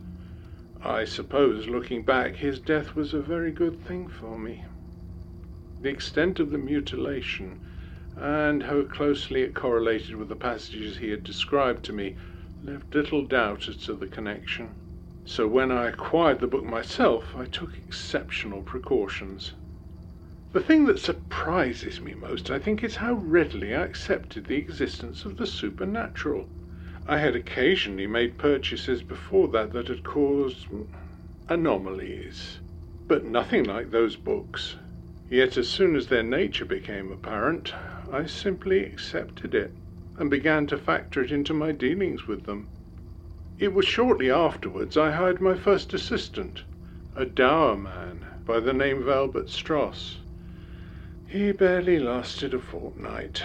I 0.82 1.04
suppose, 1.04 1.68
looking 1.68 2.04
back, 2.04 2.36
his 2.36 2.58
death 2.58 2.96
was 2.96 3.12
a 3.12 3.20
very 3.20 3.52
good 3.52 3.78
thing 3.82 4.08
for 4.08 4.38
me. 4.38 4.64
The 5.78 5.90
extent 5.90 6.40
of 6.40 6.48
the 6.48 6.56
mutilation 6.56 7.58
and 8.18 8.62
how 8.62 8.82
closely 8.82 9.42
it 9.42 9.54
correlated 9.54 10.16
with 10.16 10.28
the 10.30 10.34
passages 10.36 10.96
he 10.96 11.10
had 11.10 11.22
described 11.22 11.84
to 11.84 11.92
me 11.92 12.16
left 12.62 12.94
little 12.94 13.22
doubt 13.26 13.68
as 13.68 13.76
to 13.76 13.92
the 13.94 14.06
connection. 14.06 14.70
So 15.26 15.46
when 15.46 15.70
I 15.70 15.88
acquired 15.88 16.40
the 16.40 16.46
book 16.46 16.64
myself, 16.64 17.36
I 17.36 17.44
took 17.44 17.76
exceptional 17.76 18.62
precautions. 18.62 19.52
The 20.52 20.62
thing 20.62 20.86
that 20.86 20.98
surprises 20.98 22.00
me 22.00 22.14
most, 22.14 22.50
I 22.50 22.58
think, 22.58 22.82
is 22.82 22.96
how 22.96 23.14
readily 23.14 23.74
I 23.74 23.82
accepted 23.82 24.46
the 24.46 24.56
existence 24.56 25.26
of 25.26 25.36
the 25.36 25.46
supernatural. 25.46 26.48
I 27.06 27.18
had 27.18 27.36
occasionally 27.36 28.06
made 28.06 28.38
purchases 28.38 29.02
before 29.02 29.48
that 29.48 29.72
that 29.72 29.88
had 29.88 30.04
caused 30.04 30.66
anomalies, 31.50 32.60
but 33.08 33.26
nothing 33.26 33.64
like 33.64 33.90
those 33.90 34.16
books. 34.16 34.76
Yet 35.28 35.58
as 35.58 35.68
soon 35.68 35.96
as 35.96 36.06
their 36.06 36.22
nature 36.22 36.64
became 36.64 37.12
apparent, 37.12 37.74
I 38.08 38.26
simply 38.26 38.84
accepted 38.84 39.52
it 39.52 39.76
and 40.16 40.30
began 40.30 40.68
to 40.68 40.78
factor 40.78 41.24
it 41.24 41.32
into 41.32 41.52
my 41.52 41.72
dealings 41.72 42.28
with 42.28 42.44
them. 42.44 42.68
It 43.58 43.72
was 43.74 43.84
shortly 43.84 44.30
afterwards 44.30 44.96
I 44.96 45.10
hired 45.10 45.40
my 45.40 45.56
first 45.56 45.92
assistant, 45.92 46.62
a 47.16 47.24
dour 47.26 47.76
man 47.76 48.24
by 48.44 48.60
the 48.60 48.72
name 48.72 49.02
of 49.02 49.08
Albert 49.08 49.50
Stross. 49.50 50.20
He 51.26 51.50
barely 51.50 51.98
lasted 51.98 52.54
a 52.54 52.60
fortnight. 52.60 53.44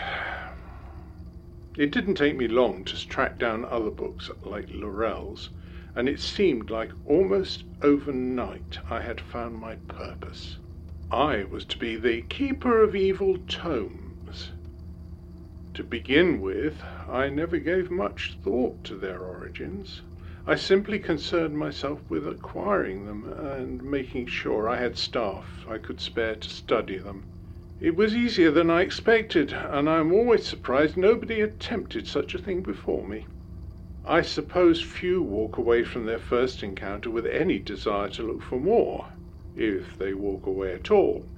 It 1.76 1.90
didn't 1.90 2.14
take 2.14 2.36
me 2.36 2.48
long 2.48 2.84
to 2.84 3.08
track 3.10 3.40
down 3.40 3.66
other 3.66 3.90
books 3.90 4.30
like 4.44 4.68
Laurel's, 4.70 5.50
and 5.96 6.08
it 6.08 6.20
seemed 6.20 6.70
like 6.70 6.92
almost 7.04 7.64
overnight 7.82 8.78
I 8.92 9.02
had 9.02 9.20
found 9.20 9.56
my 9.56 9.78
purpose. 9.88 10.60
I 11.10 11.46
was 11.46 11.66
to 11.66 11.80
be 11.80 11.96
the 11.96 12.22
keeper 12.22 12.84
of 12.84 12.96
evil 12.96 13.40
tomes. 13.40 14.01
To 15.76 15.86
begin 15.86 16.42
with, 16.42 16.84
I 17.08 17.30
never 17.30 17.58
gave 17.58 17.90
much 17.90 18.38
thought 18.44 18.84
to 18.84 18.98
their 18.98 19.22
origins. 19.22 20.02
I 20.46 20.56
simply 20.56 21.00
concerned 21.00 21.58
myself 21.58 22.02
with 22.10 22.28
acquiring 22.28 23.06
them 23.06 23.24
and 23.32 23.82
making 23.82 24.26
sure 24.28 24.68
I 24.68 24.76
had 24.76 24.98
staff 24.98 25.64
I 25.70 25.78
could 25.78 26.02
spare 26.02 26.36
to 26.36 26.50
study 26.50 26.98
them. 26.98 27.24
It 27.80 27.96
was 27.96 28.14
easier 28.14 28.52
than 28.52 28.70
I 28.70 28.82
expected, 28.82 29.54
and 29.54 29.90
I 29.90 30.00
am 30.02 30.12
always 30.12 30.46
surprised 30.46 30.98
nobody 30.98 31.40
attempted 31.40 32.06
such 32.06 32.36
a 32.36 32.38
thing 32.38 32.64
before 32.64 33.08
me. 33.08 33.28
I 34.04 34.24
suppose 34.24 34.82
few 34.82 35.22
walk 35.24 35.58
away 35.58 35.86
from 35.86 36.06
their 36.06 36.20
first 36.20 36.64
encounter 36.64 37.10
with 37.10 37.26
any 37.26 37.60
desire 37.60 38.10
to 38.10 38.24
look 38.24 38.42
for 38.42 38.60
more 38.60 39.08
if 39.56 39.98
they 39.98 40.14
walk 40.14 40.46
away 40.46 40.74
at 40.74 40.92
all, 40.92 41.31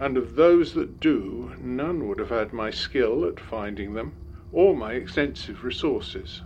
and 0.00 0.16
of 0.16 0.34
those 0.34 0.72
that 0.72 0.98
do, 0.98 1.52
none 1.60 2.08
would 2.08 2.18
have 2.18 2.30
had 2.30 2.54
my 2.54 2.70
skill 2.70 3.22
at 3.26 3.38
finding 3.38 3.92
them, 3.92 4.14
or 4.50 4.74
my 4.74 4.94
extensive 4.94 5.62
resources. 5.62 6.40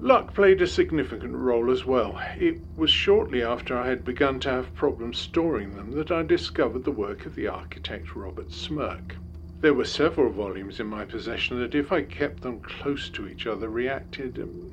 Luck 0.00 0.34
played 0.34 0.60
a 0.60 0.66
significant 0.66 1.36
role 1.36 1.70
as 1.70 1.86
well. 1.86 2.20
It 2.36 2.56
was 2.74 2.90
shortly 2.90 3.40
after 3.40 3.78
I 3.78 3.86
had 3.86 4.04
begun 4.04 4.40
to 4.40 4.50
have 4.50 4.74
problems 4.74 5.18
storing 5.18 5.76
them 5.76 5.92
that 5.92 6.10
I 6.10 6.24
discovered 6.24 6.82
the 6.82 6.90
work 6.90 7.24
of 7.24 7.36
the 7.36 7.46
architect 7.46 8.16
Robert 8.16 8.50
Smirke. 8.50 9.14
There 9.60 9.74
were 9.74 9.84
several 9.84 10.30
volumes 10.30 10.80
in 10.80 10.88
my 10.88 11.04
possession 11.04 11.60
that, 11.60 11.76
if 11.76 11.92
I 11.92 12.02
kept 12.02 12.40
them 12.42 12.58
close 12.58 13.08
to 13.10 13.28
each 13.28 13.46
other, 13.46 13.68
reacted 13.68 14.40
um, 14.40 14.72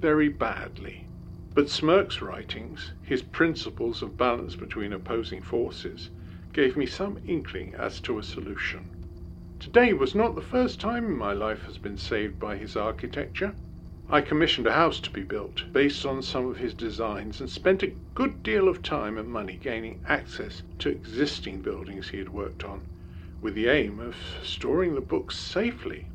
very 0.00 0.30
badly. 0.30 1.04
But 1.54 1.66
Smirke's 1.66 2.22
writings, 2.22 2.92
his 3.02 3.20
principles 3.20 4.00
of 4.00 4.16
balance 4.16 4.56
between 4.56 4.94
opposing 4.94 5.42
forces, 5.42 6.08
gave 6.52 6.76
me 6.76 6.86
some 6.86 7.18
inkling 7.26 7.74
as 7.74 8.00
to 8.00 8.18
a 8.18 8.22
solution. 8.22 8.80
Today 9.60 9.92
was 9.92 10.14
not 10.14 10.34
the 10.34 10.40
first 10.40 10.80
time 10.80 11.16
my 11.16 11.32
life 11.32 11.64
has 11.66 11.78
been 11.78 11.98
saved 11.98 12.40
by 12.40 12.56
his 12.56 12.76
architecture. 12.76 13.54
I 14.08 14.22
commissioned 14.22 14.66
a 14.66 14.72
house 14.72 14.98
to 15.00 15.10
be 15.10 15.22
built 15.22 15.64
based 15.72 16.04
on 16.04 16.22
some 16.22 16.46
of 16.48 16.56
his 16.56 16.74
designs 16.74 17.40
and 17.40 17.48
spent 17.48 17.82
a 17.82 17.92
good 18.14 18.42
deal 18.42 18.68
of 18.68 18.82
time 18.82 19.18
and 19.18 19.28
money 19.28 19.58
gaining 19.62 20.00
access 20.08 20.62
to 20.80 20.88
existing 20.88 21.60
buildings 21.60 22.08
he 22.08 22.18
had 22.18 22.30
worked 22.30 22.64
on, 22.64 22.80
with 23.40 23.54
the 23.54 23.68
aim 23.68 24.00
of 24.00 24.16
storing 24.42 24.94
the 24.94 25.00
books 25.00 25.36
safely. 25.36 26.06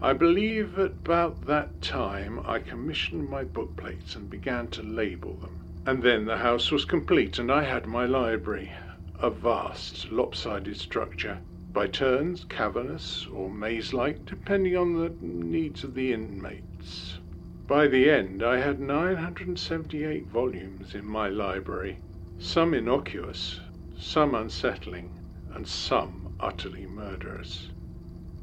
I 0.00 0.14
believe 0.14 0.78
at 0.78 0.92
about 1.04 1.46
that 1.46 1.80
time 1.82 2.40
I 2.44 2.58
commissioned 2.58 3.28
my 3.28 3.44
bookplates 3.44 4.16
and 4.16 4.30
began 4.30 4.68
to 4.68 4.82
label 4.82 5.34
them. 5.34 5.50
And 5.86 6.02
then 6.02 6.24
the 6.24 6.38
house 6.38 6.70
was 6.70 6.84
complete 6.84 7.38
and 7.38 7.52
I 7.52 7.64
had 7.64 7.86
my 7.86 8.06
library, 8.06 8.72
a 9.20 9.30
vast, 9.30 10.12
lopsided 10.12 10.76
structure, 10.76 11.38
by 11.72 11.86
turns 11.86 12.44
cavernous 12.44 13.26
or 13.26 13.50
maze-like, 13.50 14.24
depending 14.24 14.76
on 14.76 14.94
the 14.94 15.12
needs 15.20 15.82
of 15.82 15.94
the 15.94 16.12
inmates. 16.12 17.18
By 17.66 17.88
the 17.88 18.08
end, 18.08 18.42
I 18.42 18.58
had 18.58 18.80
978 18.80 20.26
volumes 20.28 20.94
in 20.94 21.04
my 21.04 21.28
library, 21.28 21.98
some 22.38 22.72
innocuous, 22.72 23.60
some 23.98 24.34
unsettling, 24.34 25.10
and 25.52 25.66
some 25.66 26.34
utterly 26.40 26.86
murderous. 26.86 27.70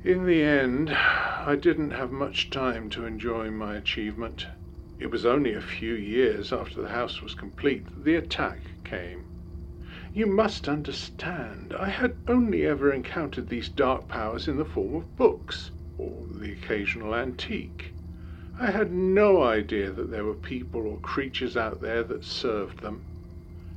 In 0.04 0.26
the 0.26 0.44
end, 0.44 0.92
I 0.92 1.56
didn't 1.56 1.92
have 1.92 2.12
much 2.12 2.50
time 2.50 2.90
to 2.92 3.06
enjoy 3.06 3.50
my 3.50 3.76
achievement. 3.78 4.46
It 5.00 5.10
was 5.10 5.26
only 5.26 5.54
a 5.54 5.62
few 5.62 5.94
years 5.94 6.54
after 6.54 6.82
the 6.82 6.90
house 6.90 7.22
was 7.22 7.34
complete 7.34 7.86
that 7.86 8.04
the 8.04 8.16
attack 8.16 8.60
came. 8.84 9.25
You 10.18 10.28
must 10.28 10.70
understand, 10.70 11.74
I 11.78 11.90
had 11.90 12.16
only 12.26 12.66
ever 12.66 12.90
encountered 12.90 13.50
these 13.50 13.68
dark 13.68 14.08
powers 14.08 14.48
in 14.48 14.56
the 14.56 14.64
form 14.64 14.96
of 14.96 15.14
books, 15.18 15.72
or 15.98 16.26
the 16.32 16.54
occasional 16.54 17.14
antique. 17.14 17.92
I 18.58 18.72
had 18.72 18.94
no 18.94 19.44
idea 19.44 19.92
that 19.92 20.10
there 20.12 20.24
were 20.24 20.34
people 20.34 20.88
or 20.88 21.00
creatures 21.02 21.58
out 21.58 21.82
there 21.82 22.02
that 22.04 22.24
served 22.24 22.80
them, 22.80 23.02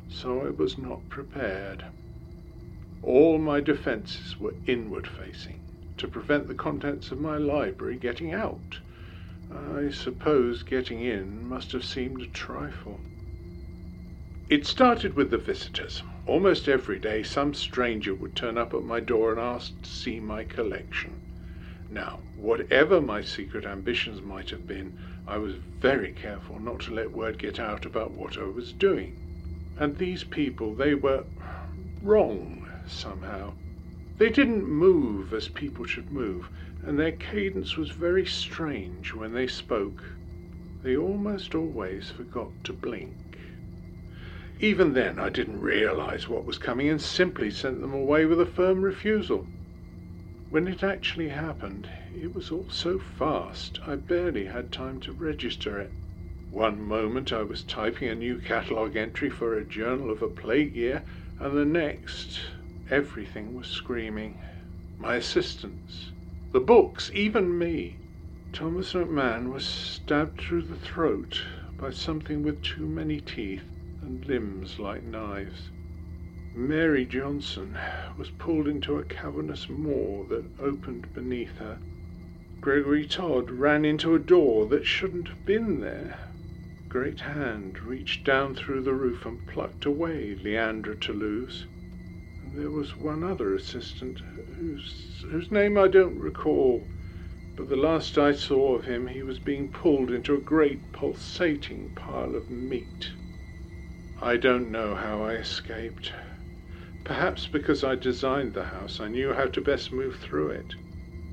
so 0.06 0.46
I 0.46 0.50
was 0.50 0.78
not 0.78 1.08
prepared. 1.08 1.84
All 3.02 3.38
my 3.38 3.60
defenses 3.60 4.38
were 4.38 4.54
inward 4.64 5.08
facing, 5.08 5.58
to 5.96 6.06
prevent 6.06 6.46
the 6.46 6.54
contents 6.54 7.10
of 7.10 7.18
my 7.18 7.36
library 7.36 7.96
getting 7.96 8.32
out. 8.32 8.78
I 9.50 9.90
suppose 9.90 10.62
getting 10.62 11.00
in 11.00 11.42
must 11.42 11.72
have 11.72 11.84
seemed 11.84 12.22
a 12.22 12.26
trifle. 12.26 13.00
It 14.48 14.66
started 14.68 15.14
with 15.14 15.32
the 15.32 15.38
visitors. 15.38 16.04
Almost 16.28 16.68
every 16.68 16.98
day 16.98 17.22
some 17.22 17.54
stranger 17.54 18.14
would 18.14 18.34
turn 18.36 18.58
up 18.58 18.74
at 18.74 18.82
my 18.82 19.00
door 19.00 19.30
and 19.30 19.40
ask 19.40 19.80
to 19.80 19.88
see 19.88 20.20
my 20.20 20.44
collection. 20.44 21.20
Now, 21.88 22.20
whatever 22.34 23.00
my 23.00 23.22
secret 23.22 23.64
ambitions 23.64 24.20
might 24.20 24.50
have 24.50 24.66
been, 24.66 24.92
I 25.26 25.38
was 25.38 25.54
very 25.80 26.12
careful 26.12 26.58
not 26.60 26.80
to 26.80 26.92
let 26.92 27.12
word 27.12 27.38
get 27.38 27.58
out 27.58 27.86
about 27.86 28.10
what 28.10 28.36
I 28.36 28.42
was 28.42 28.74
doing. 28.74 29.14
And 29.78 29.96
these 29.96 30.22
people, 30.22 30.74
they 30.74 30.94
were 30.94 31.24
wrong 32.02 32.66
somehow. 32.86 33.54
They 34.18 34.28
didn't 34.28 34.68
move 34.68 35.32
as 35.32 35.48
people 35.48 35.86
should 35.86 36.10
move, 36.10 36.50
and 36.82 36.98
their 36.98 37.12
cadence 37.12 37.78
was 37.78 37.92
very 37.92 38.26
strange 38.26 39.14
when 39.14 39.32
they 39.32 39.46
spoke. 39.46 40.04
They 40.82 40.94
almost 40.94 41.54
always 41.54 42.10
forgot 42.10 42.52
to 42.64 42.74
blink. 42.74 43.16
Even 44.60 44.92
then, 44.94 45.20
I 45.20 45.28
didn't 45.28 45.60
realize 45.60 46.28
what 46.28 46.44
was 46.44 46.58
coming 46.58 46.88
and 46.88 47.00
simply 47.00 47.48
sent 47.48 47.80
them 47.80 47.94
away 47.94 48.24
with 48.26 48.40
a 48.40 48.44
firm 48.44 48.82
refusal. 48.82 49.52
When 50.48 50.66
it 50.66 50.82
actually 50.82 51.28
happened, 51.28 51.88
it 52.12 52.34
was 52.34 52.50
all 52.50 52.68
so 52.68 52.98
fast 52.98 53.78
I 53.86 53.94
barely 53.94 54.46
had 54.46 54.72
time 54.72 54.98
to 55.02 55.12
register 55.12 55.78
it. 55.78 55.94
One 56.48 56.82
moment 56.82 57.32
I 57.32 57.44
was 57.44 57.62
typing 57.62 58.08
a 58.08 58.16
new 58.16 58.40
catalogue 58.40 58.96
entry 58.96 59.30
for 59.30 59.54
a 59.56 59.64
journal 59.64 60.10
of 60.10 60.22
a 60.22 60.28
plague 60.28 60.74
year, 60.74 61.04
and 61.38 61.56
the 61.56 61.64
next 61.64 62.40
everything 62.90 63.54
was 63.54 63.68
screaming. 63.68 64.40
My 64.98 65.14
assistants, 65.14 66.14
the 66.50 66.58
books, 66.58 67.12
even 67.14 67.56
me. 67.56 68.00
Thomas 68.52 68.92
McMahon 68.92 69.52
was 69.52 69.64
stabbed 69.64 70.40
through 70.40 70.62
the 70.62 70.74
throat 70.74 71.44
by 71.76 71.90
something 71.90 72.42
with 72.42 72.60
too 72.60 72.88
many 72.88 73.20
teeth 73.20 73.70
and 74.00 74.24
limbs 74.28 74.78
like 74.78 75.02
knives. 75.02 75.72
Mary 76.54 77.04
Johnson 77.04 77.76
was 78.16 78.30
pulled 78.30 78.68
into 78.68 78.96
a 78.96 79.02
cavernous 79.02 79.68
maw 79.68 80.22
that 80.26 80.44
opened 80.60 81.12
beneath 81.12 81.56
her. 81.58 81.80
Gregory 82.60 83.04
Todd 83.04 83.50
ran 83.50 83.84
into 83.84 84.14
a 84.14 84.20
door 84.20 84.66
that 84.68 84.86
shouldn't 84.86 85.26
have 85.26 85.44
been 85.44 85.80
there. 85.80 86.16
Great 86.88 87.22
hand 87.22 87.82
reached 87.82 88.24
down 88.24 88.54
through 88.54 88.82
the 88.82 88.94
roof 88.94 89.26
and 89.26 89.44
plucked 89.48 89.84
away 89.84 90.36
Leandra 90.36 90.94
Toulouse. 90.94 91.66
And 92.40 92.52
there 92.56 92.70
was 92.70 92.96
one 92.96 93.24
other 93.24 93.52
assistant 93.52 94.20
whose, 94.60 95.24
whose 95.32 95.50
name 95.50 95.76
I 95.76 95.88
don't 95.88 96.20
recall, 96.20 96.88
but 97.56 97.68
the 97.68 97.74
last 97.74 98.16
I 98.16 98.30
saw 98.30 98.76
of 98.76 98.84
him 98.84 99.08
he 99.08 99.24
was 99.24 99.40
being 99.40 99.72
pulled 99.72 100.12
into 100.12 100.36
a 100.36 100.40
great 100.40 100.92
pulsating 100.92 101.90
pile 101.96 102.36
of 102.36 102.48
meat. 102.48 103.10
I 104.20 104.36
don't 104.36 104.72
know 104.72 104.96
how 104.96 105.22
I 105.22 105.34
escaped. 105.34 106.12
Perhaps 107.04 107.46
because 107.46 107.84
I 107.84 107.94
designed 107.94 108.52
the 108.52 108.64
house, 108.64 108.98
I 108.98 109.06
knew 109.06 109.32
how 109.32 109.46
to 109.46 109.60
best 109.60 109.92
move 109.92 110.16
through 110.16 110.50
it. 110.50 110.74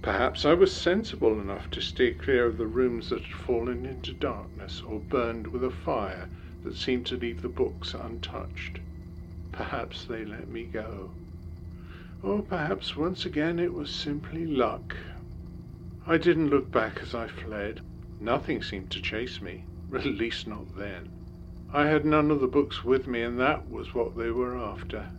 Perhaps 0.04 0.46
I 0.46 0.54
was 0.54 0.72
sensible 0.72 1.40
enough 1.40 1.68
to 1.72 1.82
steer 1.82 2.14
clear 2.14 2.46
of 2.46 2.58
the 2.58 2.68
rooms 2.68 3.10
that 3.10 3.24
had 3.24 3.32
fallen 3.32 3.88
into 3.88 4.14
darkness 4.14 4.84
or 4.84 5.00
burned 5.00 5.48
with 5.48 5.64
a 5.64 5.72
fire 5.72 6.30
that 6.62 6.76
seemed 6.76 7.08
to 7.08 7.18
leave 7.18 7.42
the 7.42 7.50
books 7.50 7.96
untouched. 7.96 8.82
Perhaps 9.52 10.06
they 10.06 10.24
let 10.24 10.48
me 10.48 10.66
go. 10.66 11.16
Or 12.22 12.44
perhaps 12.44 12.96
once 12.96 13.26
again 13.26 13.58
it 13.58 13.74
was 13.74 13.90
simply 13.92 14.46
luck. 14.46 14.96
I 16.06 16.20
didn't 16.20 16.52
look 16.52 16.72
back 16.72 17.00
as 17.02 17.16
I 17.16 17.30
fled. 17.30 17.82
Nothing 18.20 18.62
seemed 18.62 18.92
to 18.92 19.02
chase 19.02 19.42
me, 19.42 19.66
at 19.92 20.06
least 20.06 20.46
not 20.46 20.76
then. 20.78 21.10
I 21.78 21.88
had 21.88 22.06
none 22.06 22.32
of 22.32 22.40
the 22.40 22.48
books 22.48 22.86
with 22.86 23.06
me, 23.06 23.22
and 23.22 23.38
that 23.38 23.70
was 23.70 23.94
what 23.94 24.16
they 24.16 24.32
were 24.32 24.56
after. 24.58 25.10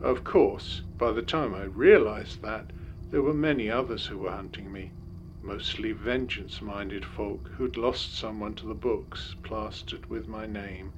Of 0.00 0.24
course, 0.24 0.84
by 0.96 1.12
the 1.12 1.20
time 1.20 1.54
I 1.54 1.64
realized 1.64 2.40
that, 2.40 2.72
there 3.10 3.20
were 3.20 3.34
many 3.34 3.68
others 3.70 4.06
who 4.06 4.16
were 4.16 4.30
hunting 4.30 4.72
me, 4.72 4.94
mostly 5.42 5.92
vengeance-minded 5.92 7.04
folk 7.04 7.50
who'd 7.56 7.76
lost 7.76 8.14
someone 8.16 8.54
to 8.54 8.66
the 8.66 8.72
books 8.74 9.36
plastered 9.42 10.06
with 10.08 10.26
my 10.26 10.46
name, 10.46 10.94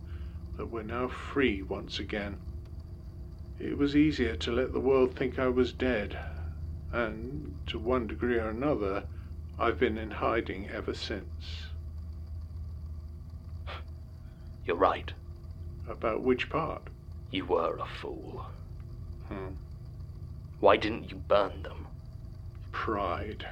that 0.57 0.70
were 0.70 0.85
now 0.85 1.09
free 1.09 1.61
once 1.61 1.98
again. 1.98 2.38
It 3.59 3.76
was 3.76 3.96
easier 3.96 4.37
to 4.37 4.52
let 4.52 4.72
the 4.72 4.78
world 4.78 5.16
think 5.16 5.40
I 5.40 5.48
was 5.48 5.72
dead, 5.72 6.20
and 6.92 7.57
to 7.66 7.80
one 7.80 8.07
degree 8.07 8.38
or 8.38 8.50
another, 8.50 9.07
I've 9.59 9.80
been 9.80 9.98
in 9.98 10.12
hiding 10.12 10.68
ever 10.68 10.94
since. 10.94 11.74
You're 14.66 14.77
right. 14.77 15.12
About 15.88 16.22
which 16.22 16.48
part? 16.48 16.88
You 17.31 17.44
were 17.44 17.77
a 17.77 17.87
fool. 17.87 18.46
Hmm. 19.29 19.55
Why 20.61 20.77
didn't 20.77 21.11
you 21.11 21.16
burn 21.16 21.62
them? 21.62 21.87
Pride. 22.72 23.46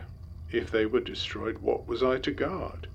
If 0.51 0.71
they 0.71 0.87
were 0.87 1.01
destroyed, 1.01 1.59
what 1.59 1.87
was 1.87 2.03
I 2.03 2.19
to 2.21 2.31
guard? 2.31 2.87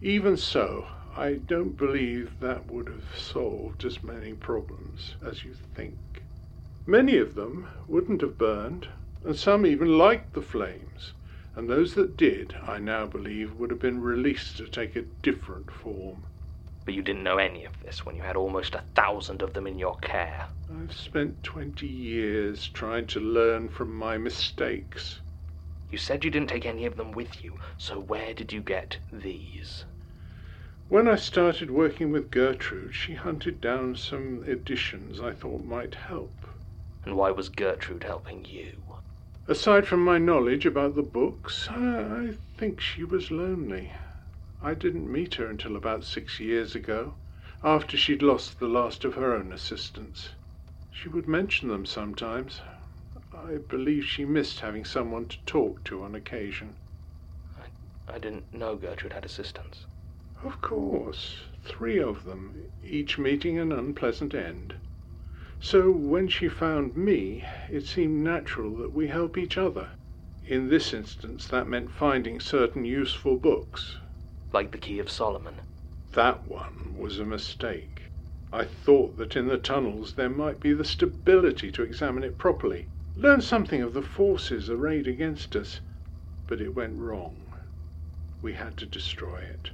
Even 0.00 0.36
so, 0.36 0.86
I 1.16 1.34
don't 1.34 1.76
believe 1.76 2.40
that 2.40 2.70
would 2.70 2.88
have 2.88 3.16
solved 3.16 3.84
as 3.84 4.02
many 4.02 4.32
problems 4.32 5.14
as 5.24 5.44
you 5.44 5.54
think. 5.74 6.22
Many 6.86 7.18
of 7.18 7.34
them 7.36 7.68
wouldn't 7.86 8.22
have 8.22 8.38
burned, 8.38 8.88
and 9.24 9.36
some 9.36 9.64
even 9.66 9.96
liked 9.98 10.32
the 10.32 10.42
flames, 10.42 11.12
and 11.54 11.68
those 11.68 11.94
that 11.94 12.16
did, 12.16 12.56
I 12.66 12.78
now 12.78 13.06
believe, 13.06 13.54
would 13.54 13.70
have 13.70 13.80
been 13.80 14.00
released 14.00 14.56
to 14.56 14.66
take 14.66 14.96
a 14.96 15.04
different 15.22 15.70
form. 15.70 16.24
But 16.84 16.94
you 16.94 17.02
didn't 17.02 17.22
know 17.22 17.38
any 17.38 17.64
of 17.64 17.78
this 17.84 18.04
when 18.04 18.16
you 18.16 18.22
had 18.22 18.36
almost 18.36 18.74
a 18.74 18.82
thousand 18.94 19.40
of 19.42 19.54
them 19.54 19.66
in 19.66 19.78
your 19.78 19.96
care. 19.98 20.46
I've 20.68 20.92
spent 20.92 21.42
twenty 21.42 21.86
years 21.86 22.68
trying 22.68 23.06
to 23.08 23.20
learn 23.20 23.68
from 23.68 23.94
my 23.94 24.18
mistakes. 24.18 25.20
You 25.90 25.98
said 25.98 26.24
you 26.24 26.30
didn't 26.30 26.48
take 26.48 26.66
any 26.66 26.84
of 26.86 26.96
them 26.96 27.12
with 27.12 27.44
you, 27.44 27.58
so 27.76 28.00
where 28.00 28.34
did 28.34 28.52
you 28.52 28.60
get 28.60 28.98
these? 29.12 29.84
When 30.88 31.06
I 31.06 31.16
started 31.16 31.70
working 31.70 32.10
with 32.10 32.30
Gertrude, 32.30 32.94
she 32.94 33.14
hunted 33.14 33.60
down 33.60 33.94
some 33.96 34.42
editions 34.46 35.20
I 35.20 35.32
thought 35.32 35.64
might 35.64 35.94
help. 35.94 36.34
And 37.04 37.16
why 37.16 37.30
was 37.30 37.48
Gertrude 37.48 38.04
helping 38.04 38.44
you? 38.44 38.72
Aside 39.46 39.86
from 39.86 40.04
my 40.04 40.18
knowledge 40.18 40.66
about 40.66 40.94
the 40.96 41.02
books, 41.02 41.68
I 41.70 42.34
think 42.56 42.80
she 42.80 43.04
was 43.04 43.30
lonely. 43.30 43.92
I 44.64 44.74
didn't 44.74 45.10
meet 45.10 45.34
her 45.34 45.46
until 45.46 45.74
about 45.74 46.04
six 46.04 46.38
years 46.38 46.76
ago, 46.76 47.16
after 47.64 47.96
she'd 47.96 48.22
lost 48.22 48.60
the 48.60 48.68
last 48.68 49.04
of 49.04 49.14
her 49.14 49.34
own 49.34 49.50
assistants. 49.52 50.36
She 50.92 51.08
would 51.08 51.26
mention 51.26 51.66
them 51.68 51.84
sometimes. 51.84 52.60
I 53.32 53.56
believe 53.56 54.04
she 54.04 54.24
missed 54.24 54.60
having 54.60 54.84
someone 54.84 55.26
to 55.26 55.44
talk 55.46 55.82
to 55.86 56.04
on 56.04 56.14
occasion. 56.14 56.76
I, 57.58 58.14
I 58.14 58.18
didn't 58.20 58.54
know 58.54 58.76
Gertrude 58.76 59.14
had 59.14 59.24
assistants. 59.24 59.86
Of 60.44 60.60
course, 60.60 61.42
three 61.64 61.98
of 61.98 62.22
them, 62.22 62.54
each 62.84 63.18
meeting 63.18 63.58
an 63.58 63.72
unpleasant 63.72 64.32
end. 64.32 64.76
So 65.58 65.90
when 65.90 66.28
she 66.28 66.48
found 66.48 66.96
me, 66.96 67.44
it 67.68 67.86
seemed 67.86 68.22
natural 68.22 68.76
that 68.76 68.92
we 68.92 69.08
help 69.08 69.36
each 69.36 69.58
other. 69.58 69.90
In 70.46 70.68
this 70.68 70.94
instance, 70.94 71.48
that 71.48 71.66
meant 71.66 71.90
finding 71.90 72.38
certain 72.38 72.84
useful 72.84 73.38
books. 73.38 73.98
Like 74.52 74.70
the 74.70 74.78
Key 74.78 74.98
of 74.98 75.10
Solomon. 75.10 75.54
That 76.12 76.46
one 76.46 76.98
was 76.98 77.18
a 77.18 77.24
mistake. 77.24 78.10
I 78.52 78.64
thought 78.64 79.16
that 79.16 79.34
in 79.34 79.46
the 79.46 79.56
tunnels 79.56 80.14
there 80.14 80.28
might 80.28 80.60
be 80.60 80.74
the 80.74 80.84
stability 80.84 81.72
to 81.72 81.82
examine 81.82 82.22
it 82.22 82.36
properly, 82.36 82.88
learn 83.16 83.40
something 83.40 83.80
of 83.80 83.94
the 83.94 84.02
forces 84.02 84.68
arrayed 84.68 85.08
against 85.08 85.56
us. 85.56 85.80
But 86.46 86.60
it 86.60 86.76
went 86.76 86.98
wrong. 86.98 87.36
We 88.42 88.52
had 88.52 88.76
to 88.76 88.86
destroy 88.86 89.38
it. 89.38 89.70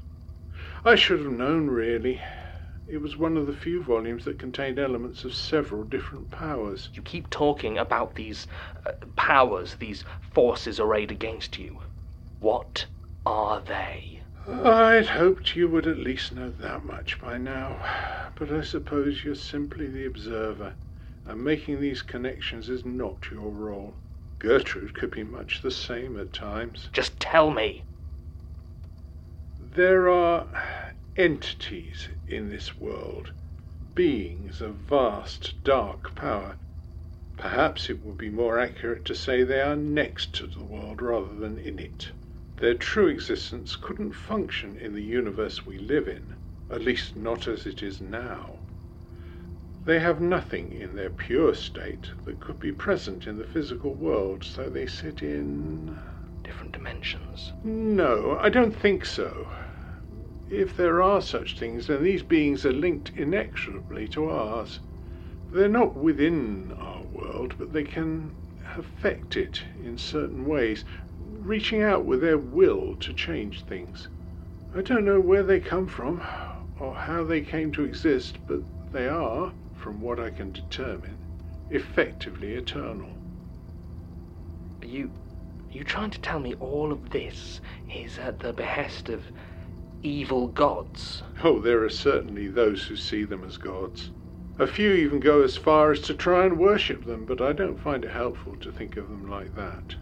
I 0.84 0.94
should 0.94 1.20
have 1.20 1.32
known, 1.32 1.68
really. 1.68 2.20
It 2.86 2.98
was 2.98 3.16
one 3.16 3.36
of 3.36 3.48
the 3.48 3.52
few 3.54 3.82
volumes 3.82 4.24
that 4.26 4.38
contained 4.38 4.78
elements 4.78 5.24
of 5.24 5.34
several 5.34 5.82
different 5.82 6.30
powers. 6.30 6.88
You 6.94 7.02
keep 7.02 7.30
talking 7.30 7.76
about 7.76 8.14
these 8.14 8.46
uh, 8.86 8.92
powers, 9.16 9.74
these 9.74 10.04
forces 10.20 10.78
arrayed 10.78 11.10
against 11.10 11.58
you. 11.58 11.80
What 12.38 12.86
are 13.26 13.60
they? 13.60 14.17
I'd 14.50 15.08
hoped 15.08 15.56
you 15.56 15.68
would 15.68 15.86
at 15.86 15.98
least 15.98 16.32
know 16.32 16.50
that 16.50 16.82
much 16.82 17.20
by 17.20 17.36
now, 17.36 18.32
but 18.34 18.50
I 18.50 18.62
suppose 18.62 19.22
you're 19.22 19.34
simply 19.34 19.86
the 19.88 20.06
observer, 20.06 20.72
and 21.26 21.44
making 21.44 21.82
these 21.82 22.00
connections 22.00 22.70
is 22.70 22.82
not 22.82 23.30
your 23.30 23.50
role. 23.50 23.94
Gertrude 24.38 24.94
could 24.94 25.10
be 25.10 25.22
much 25.22 25.60
the 25.60 25.70
same 25.70 26.18
at 26.18 26.32
times. 26.32 26.88
Just 26.94 27.20
tell 27.20 27.50
me. 27.50 27.82
There 29.60 30.08
are 30.08 30.46
entities 31.14 32.08
in 32.26 32.48
this 32.48 32.78
world, 32.80 33.32
beings 33.94 34.62
of 34.62 34.76
vast, 34.76 35.62
dark 35.62 36.14
power. 36.14 36.56
Perhaps 37.36 37.90
it 37.90 38.02
would 38.02 38.16
be 38.16 38.30
more 38.30 38.58
accurate 38.58 39.04
to 39.04 39.14
say 39.14 39.42
they 39.42 39.60
are 39.60 39.76
next 39.76 40.34
to 40.36 40.46
the 40.46 40.64
world 40.64 41.02
rather 41.02 41.34
than 41.34 41.58
in 41.58 41.78
it. 41.78 42.12
Their 42.60 42.74
true 42.74 43.06
existence 43.06 43.76
couldn't 43.76 44.12
function 44.12 44.76
in 44.78 44.92
the 44.92 45.02
universe 45.02 45.64
we 45.64 45.78
live 45.78 46.08
in, 46.08 46.34
at 46.68 46.82
least 46.82 47.14
not 47.14 47.46
as 47.46 47.66
it 47.66 47.84
is 47.84 48.00
now. 48.00 48.56
They 49.84 50.00
have 50.00 50.20
nothing 50.20 50.72
in 50.72 50.96
their 50.96 51.08
pure 51.08 51.54
state 51.54 52.10
that 52.24 52.40
could 52.40 52.58
be 52.58 52.72
present 52.72 53.28
in 53.28 53.38
the 53.38 53.44
physical 53.44 53.94
world, 53.94 54.42
so 54.42 54.68
they 54.68 54.86
sit 54.86 55.22
in. 55.22 55.96
Different 56.42 56.72
dimensions. 56.72 57.52
No, 57.62 58.36
I 58.40 58.48
don't 58.48 58.74
think 58.74 59.04
so. 59.04 59.46
If 60.50 60.76
there 60.76 61.00
are 61.00 61.22
such 61.22 61.56
things, 61.58 61.86
then 61.86 62.02
these 62.02 62.24
beings 62.24 62.66
are 62.66 62.72
linked 62.72 63.12
inexorably 63.16 64.08
to 64.08 64.28
ours. 64.30 64.80
They're 65.52 65.68
not 65.68 65.96
within 65.96 66.72
our 66.80 67.02
world, 67.02 67.54
but 67.56 67.72
they 67.72 67.84
can 67.84 68.32
affect 68.76 69.36
it 69.36 69.62
in 69.82 69.96
certain 69.96 70.44
ways, 70.44 70.84
reaching 71.48 71.82
out 71.82 72.04
with 72.04 72.20
their 72.20 72.36
will 72.36 72.94
to 72.96 73.10
change 73.14 73.62
things. 73.62 74.08
I 74.74 74.82
don't 74.82 75.06
know 75.06 75.18
where 75.18 75.42
they 75.42 75.60
come 75.60 75.86
from 75.86 76.22
or 76.78 76.94
how 76.94 77.24
they 77.24 77.40
came 77.40 77.72
to 77.72 77.84
exist, 77.84 78.36
but 78.46 78.60
they 78.92 79.08
are, 79.08 79.52
from 79.74 80.02
what 80.02 80.20
I 80.20 80.28
can 80.28 80.52
determine, 80.52 81.16
effectively 81.70 82.54
eternal. 82.54 83.08
Are 84.82 84.86
you, 84.86 85.06
are 85.06 85.78
you 85.78 85.84
trying 85.84 86.10
to 86.10 86.20
tell 86.20 86.38
me 86.38 86.52
all 86.60 86.92
of 86.92 87.10
this 87.10 87.62
is 87.94 88.18
at 88.18 88.40
the 88.40 88.52
behest 88.52 89.08
of 89.08 89.22
evil 90.02 90.48
gods? 90.48 91.22
Oh, 91.42 91.60
there 91.60 91.82
are 91.82 91.88
certainly 91.88 92.48
those 92.48 92.84
who 92.84 92.96
see 92.96 93.24
them 93.24 93.42
as 93.42 93.56
gods. 93.56 94.10
A 94.58 94.66
few 94.66 94.92
even 94.92 95.18
go 95.18 95.42
as 95.42 95.56
far 95.56 95.92
as 95.92 96.00
to 96.00 96.14
try 96.14 96.44
and 96.44 96.58
worship 96.58 97.06
them, 97.06 97.24
but 97.24 97.40
I 97.40 97.54
don't 97.54 97.80
find 97.80 98.04
it 98.04 98.10
helpful 98.10 98.54
to 98.56 98.70
think 98.70 98.98
of 98.98 99.08
them 99.08 99.30
like 99.30 99.54
that. 99.54 99.96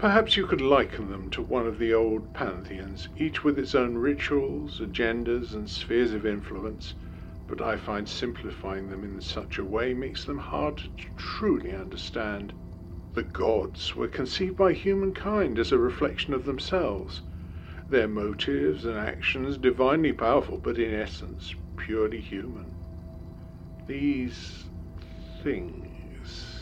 Perhaps 0.00 0.34
you 0.34 0.46
could 0.46 0.62
liken 0.62 1.10
them 1.10 1.28
to 1.28 1.42
one 1.42 1.66
of 1.66 1.78
the 1.78 1.92
old 1.92 2.32
pantheons, 2.32 3.10
each 3.18 3.44
with 3.44 3.58
its 3.58 3.74
own 3.74 3.98
rituals, 3.98 4.80
agendas, 4.80 5.52
and 5.52 5.68
spheres 5.68 6.14
of 6.14 6.24
influence, 6.24 6.94
but 7.46 7.60
I 7.60 7.76
find 7.76 8.08
simplifying 8.08 8.88
them 8.88 9.04
in 9.04 9.20
such 9.20 9.58
a 9.58 9.62
way 9.64 9.92
makes 9.92 10.24
them 10.24 10.38
hard 10.38 10.78
to 10.78 10.88
truly 11.18 11.72
understand. 11.74 12.54
The 13.12 13.24
gods 13.24 13.94
were 13.94 14.08
conceived 14.08 14.56
by 14.56 14.72
humankind 14.72 15.58
as 15.58 15.70
a 15.70 15.76
reflection 15.76 16.32
of 16.32 16.46
themselves, 16.46 17.20
their 17.90 18.08
motives 18.08 18.86
and 18.86 18.96
actions 18.96 19.58
divinely 19.58 20.14
powerful, 20.14 20.56
but 20.56 20.78
in 20.78 20.94
essence 20.94 21.54
purely 21.76 22.22
human. 22.22 22.76
These 23.86 24.70
things 25.42 26.59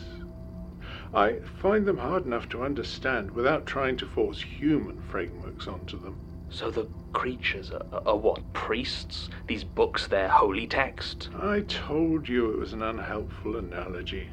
I 1.13 1.39
find 1.59 1.85
them 1.85 1.97
hard 1.97 2.25
enough 2.25 2.47
to 2.49 2.63
understand 2.63 3.31
without 3.31 3.65
trying 3.65 3.97
to 3.97 4.05
force 4.05 4.41
human 4.41 5.01
frameworks 5.01 5.67
onto 5.67 5.99
them. 5.99 6.15
So 6.51 6.69
the 6.69 6.87
creatures 7.13 7.71
are, 7.71 8.01
are 8.05 8.17
what? 8.17 8.53
Priests? 8.53 9.29
These 9.47 9.63
books, 9.63 10.07
their 10.07 10.29
holy 10.29 10.67
text? 10.67 11.29
I 11.39 11.61
told 11.61 12.29
you 12.29 12.51
it 12.51 12.59
was 12.59 12.73
an 12.73 12.83
unhelpful 12.83 13.55
analogy. 13.55 14.29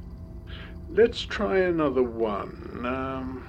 Let's 0.89 1.23
try 1.23 1.59
another 1.59 2.03
one. 2.03 2.85
Um, 2.85 3.49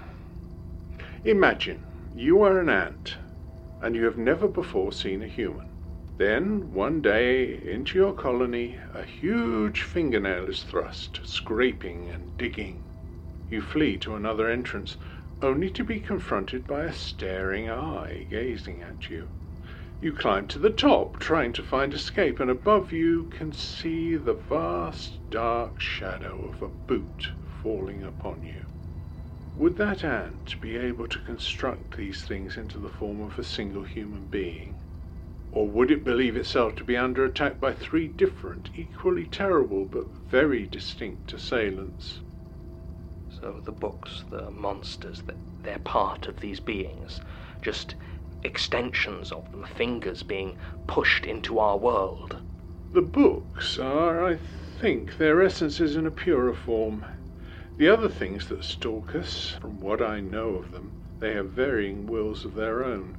imagine 1.24 1.84
you 2.16 2.42
are 2.44 2.60
an 2.60 2.70
ant 2.70 3.18
and 3.82 3.96
you 3.96 4.06
have 4.06 4.18
never 4.18 4.48
before 4.48 4.92
seen 4.92 5.22
a 5.22 5.28
human. 5.28 5.70
Then, 6.18 6.74
one 6.74 7.02
day, 7.02 7.62
into 7.64 8.00
your 8.00 8.14
colony, 8.14 8.78
a 8.96 9.04
huge 9.04 9.84
fingernail 9.84 10.50
is 10.50 10.64
thrust, 10.64 11.20
scraping 11.24 12.10
and 12.10 12.36
digging. 12.38 12.84
You 13.50 13.62
flee 13.62 13.96
to 14.00 14.14
another 14.14 14.50
entrance, 14.50 14.98
only 15.42 15.70
to 15.70 15.84
be 15.86 16.02
confronted 16.02 16.68
by 16.68 16.84
a 16.84 16.92
staring 16.92 17.70
eye 17.70 18.28
gazing 18.30 18.82
at 18.82 19.10
you. 19.10 19.30
You 20.02 20.12
climb 20.12 20.48
to 20.48 20.60
the 20.60 20.70
top, 20.70 21.18
trying 21.18 21.54
to 21.54 21.64
find 21.64 21.94
escape, 21.94 22.42
and 22.42 22.52
above 22.52 22.92
you 22.92 23.28
can 23.28 23.54
see 23.54 24.18
the 24.18 24.34
vast 24.34 25.20
dark 25.30 25.80
shadow 25.80 26.46
of 26.50 26.62
a 26.62 26.68
boot 26.68 27.30
falling 27.62 28.04
upon 28.04 28.44
you. 28.44 28.64
Would 29.56 29.78
that 29.78 30.04
ant 30.04 30.60
be 30.60 30.76
able 30.76 31.08
to 31.08 31.20
construct 31.20 31.96
these 31.96 32.24
things 32.24 32.58
into 32.58 32.78
the 32.78 32.90
form 32.90 33.22
of 33.22 33.40
a 33.40 33.44
single 33.46 33.84
human 33.86 34.28
being? 34.28 34.76
Or 35.52 35.70
would 35.70 35.90
it 35.90 36.04
believe 36.04 36.36
itself 36.36 36.76
to 36.76 36.84
be 36.84 36.98
under 36.98 37.24
attack 37.24 37.62
by 37.62 37.72
three 37.72 38.10
different, 38.10 38.72
equally 38.76 39.26
terrible, 39.26 39.86
but 39.86 40.08
very 40.30 40.68
distinct 40.68 41.32
assailants? 41.32 42.20
So 43.40 43.62
the 43.64 43.72
books, 43.72 44.24
the 44.32 44.50
monsters, 44.50 45.22
they're 45.62 45.78
part 45.78 46.28
of 46.28 46.40
these 46.40 46.60
beings, 46.60 47.22
just 47.62 47.94
extensions 48.44 49.32
of 49.32 49.52
them, 49.52 49.64
fingers 49.64 50.24
being 50.24 50.56
pushed 50.88 51.24
into 51.24 51.60
our 51.60 51.78
world. 51.78 52.38
The 52.94 53.04
books 53.04 53.78
are, 53.78 54.26
I 54.26 54.40
think, 54.80 55.18
their 55.18 55.40
essences 55.44 55.96
in 55.96 56.08
a 56.08 56.12
purer 56.12 56.54
form. 56.54 57.06
The 57.78 57.90
other 57.90 58.10
things 58.10 58.48
that 58.48 58.64
stalk 58.64 59.14
us, 59.14 59.56
from 59.62 59.80
what 59.82 60.02
I 60.02 60.20
know 60.20 60.56
of 60.56 60.72
them, 60.72 60.94
they 61.20 61.34
have 61.34 61.52
varying 61.52 62.08
wills 62.08 62.44
of 62.44 62.56
their 62.56 62.84
own, 62.84 63.18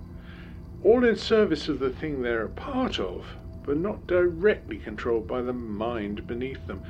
all 0.82 1.04
in 1.04 1.14
service 1.14 1.68
of 1.68 1.78
the 1.78 1.90
thing 1.90 2.22
they're 2.22 2.44
a 2.44 2.48
part 2.48 2.98
of, 2.98 3.36
but 3.62 3.76
not 3.76 4.08
directly 4.08 4.78
controlled 4.78 5.28
by 5.28 5.42
the 5.42 5.52
mind 5.52 6.26
beneath 6.26 6.66
them 6.66 6.82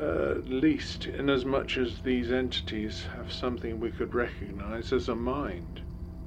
at 0.00 0.48
least 0.48 1.06
inasmuch 1.06 1.76
as 1.76 2.00
these 2.00 2.30
entities 2.30 3.06
have 3.16 3.32
something 3.32 3.80
we 3.80 3.90
could 3.90 4.14
recognize 4.14 4.92
as 4.92 5.08
a 5.08 5.14
mind. 5.14 5.80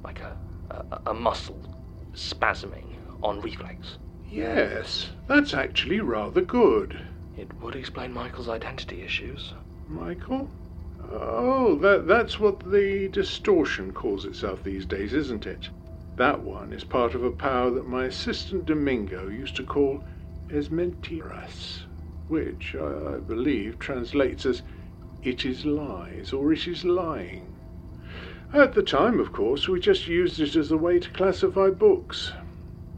Like 0.04 0.20
a, 0.20 0.36
a, 0.70 1.10
a 1.10 1.14
muscle 1.14 1.74
spasming 2.12 2.96
on 3.22 3.40
reflex. 3.40 3.98
Yes, 4.28 5.10
that's 5.26 5.54
actually 5.54 6.00
rather 6.00 6.42
good. 6.42 6.98
It 7.36 7.48
would 7.62 7.74
explain 7.74 8.12
Michael's 8.12 8.48
identity 8.48 9.02
issues. 9.02 9.54
Michael? 9.88 10.50
Oh, 11.10 11.76
that, 11.76 12.06
that's 12.06 12.38
what 12.38 12.70
the 12.70 13.08
distortion 13.08 13.92
calls 13.92 14.24
itself 14.24 14.62
these 14.62 14.86
days, 14.86 15.12
isn't 15.12 15.46
it? 15.46 15.68
That 16.16 16.42
one 16.42 16.72
is 16.72 16.84
part 16.84 17.14
of 17.14 17.24
a 17.24 17.30
power 17.30 17.70
that 17.70 17.88
my 17.88 18.04
assistant 18.04 18.66
Domingo 18.66 19.28
used 19.28 19.56
to 19.56 19.64
call 19.64 20.02
Esmentiras 20.50 21.84
which 22.28 22.74
I 22.74 23.18
believe 23.18 23.78
translates 23.78 24.46
as 24.46 24.62
it 25.22 25.44
is 25.44 25.64
lies 25.66 26.32
or 26.32 26.52
it 26.52 26.66
is 26.66 26.84
lying. 26.84 27.48
At 28.52 28.74
the 28.74 28.82
time, 28.82 29.18
of 29.18 29.32
course, 29.32 29.68
we 29.68 29.80
just 29.80 30.06
used 30.06 30.38
it 30.38 30.56
as 30.56 30.70
a 30.70 30.76
way 30.76 30.98
to 30.98 31.10
classify 31.10 31.70
books. 31.70 32.32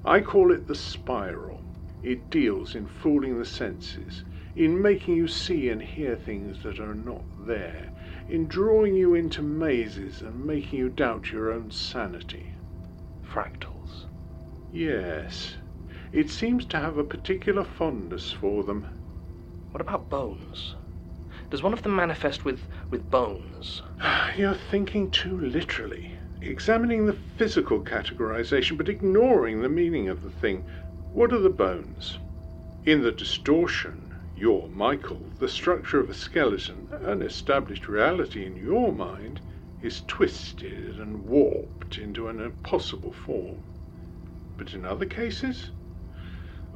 I 0.04 0.20
call 0.20 0.52
it 0.52 0.66
the 0.66 0.74
spiral. 0.74 1.62
It 2.02 2.28
deals 2.28 2.74
in 2.74 2.86
fooling 2.86 3.38
the 3.38 3.44
senses, 3.44 4.24
in 4.54 4.80
making 4.82 5.16
you 5.16 5.26
see 5.26 5.68
and 5.68 5.80
hear 5.80 6.16
things 6.16 6.62
that 6.62 6.78
are 6.78 6.94
not 6.94 7.24
there, 7.38 7.90
in 8.28 8.46
drawing 8.46 8.94
you 8.94 9.14
into 9.14 9.42
mazes 9.42 10.20
and 10.20 10.44
making 10.44 10.78
you 10.78 10.88
doubt 10.90 11.32
your 11.32 11.50
own 11.50 11.70
sanity. 11.70 12.52
Fractals. 13.26 14.06
Yes, 14.70 15.56
it 16.12 16.30
seems 16.30 16.66
to 16.66 16.78
have 16.78 16.98
a 16.98 17.04
particular 17.04 17.64
fondness 17.64 18.30
for 18.32 18.64
them. 18.64 18.86
What 19.74 19.80
about 19.80 20.08
bones? 20.08 20.76
Does 21.50 21.60
one 21.64 21.72
of 21.72 21.82
them 21.82 21.96
manifest 21.96 22.44
with, 22.44 22.68
with 22.90 23.10
bones? 23.10 23.82
You're 24.36 24.54
thinking 24.54 25.10
too 25.10 25.36
literally, 25.36 26.12
examining 26.40 27.06
the 27.06 27.12
physical 27.12 27.80
categorization 27.82 28.76
but 28.78 28.88
ignoring 28.88 29.62
the 29.62 29.68
meaning 29.68 30.08
of 30.08 30.22
the 30.22 30.30
thing. 30.30 30.64
What 31.10 31.32
are 31.32 31.40
the 31.40 31.50
bones? 31.50 32.18
In 32.84 33.02
the 33.02 33.10
distortion, 33.10 34.14
you're 34.36 34.68
Michael, 34.68 35.32
the 35.40 35.48
structure 35.48 35.98
of 35.98 36.08
a 36.08 36.14
skeleton, 36.14 36.86
an 37.00 37.20
established 37.20 37.88
reality 37.88 38.46
in 38.46 38.54
your 38.54 38.92
mind, 38.92 39.40
is 39.82 40.02
twisted 40.06 41.00
and 41.00 41.24
warped 41.24 41.98
into 41.98 42.28
an 42.28 42.38
impossible 42.38 43.12
form. 43.12 43.64
But 44.56 44.72
in 44.72 44.84
other 44.84 45.06
cases, 45.06 45.72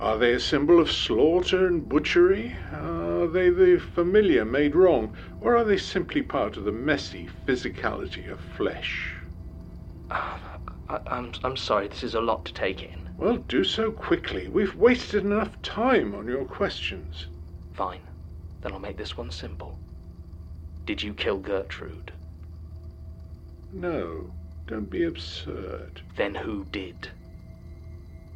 are 0.00 0.16
they 0.16 0.32
a 0.32 0.40
symbol 0.40 0.78
of 0.80 0.90
slaughter 0.90 1.66
and 1.66 1.88
butchery? 1.88 2.56
Are 2.72 3.26
they 3.26 3.50
the 3.50 3.78
familiar 3.78 4.44
made 4.44 4.74
wrong? 4.74 5.14
Or 5.40 5.56
are 5.56 5.64
they 5.64 5.76
simply 5.76 6.22
part 6.22 6.56
of 6.56 6.64
the 6.64 6.72
messy 6.72 7.28
physicality 7.46 8.30
of 8.30 8.40
flesh? 8.40 9.14
I, 10.10 11.00
I'm, 11.06 11.32
I'm 11.42 11.56
sorry, 11.56 11.88
this 11.88 12.02
is 12.02 12.14
a 12.14 12.20
lot 12.20 12.44
to 12.46 12.54
take 12.54 12.82
in. 12.82 13.08
Well, 13.18 13.36
do 13.36 13.64
so 13.64 13.90
quickly. 13.90 14.48
We've 14.48 14.76
wasted 14.76 15.24
enough 15.24 15.60
time 15.62 16.14
on 16.14 16.26
your 16.26 16.44
questions. 16.44 17.26
Fine. 17.74 18.00
Then 18.60 18.72
I'll 18.72 18.78
make 18.78 18.96
this 18.96 19.16
one 19.16 19.30
simple. 19.30 19.78
Did 20.86 21.02
you 21.02 21.12
kill 21.12 21.38
Gertrude? 21.38 22.12
No, 23.72 24.30
don't 24.66 24.88
be 24.88 25.04
absurd. 25.04 26.00
Then 26.16 26.34
who 26.34 26.64
did? 26.72 27.08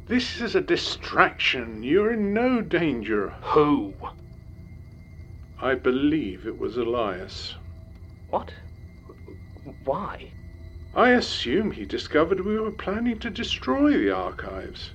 This 0.05 0.41
is 0.41 0.53
a 0.53 0.59
distraction. 0.59 1.81
You're 1.81 2.11
in 2.11 2.33
no 2.33 2.61
danger. 2.61 3.29
Who? 3.53 3.93
I 5.61 5.75
believe 5.75 6.45
it 6.45 6.57
was 6.57 6.75
Elias. 6.75 7.55
What? 8.27 8.53
Why? 9.85 10.33
I 10.93 11.11
assume 11.11 11.71
he 11.71 11.85
discovered 11.85 12.41
we 12.41 12.59
were 12.59 12.69
planning 12.71 13.17
to 13.19 13.29
destroy 13.29 13.97
the 13.97 14.11
archives. 14.11 14.91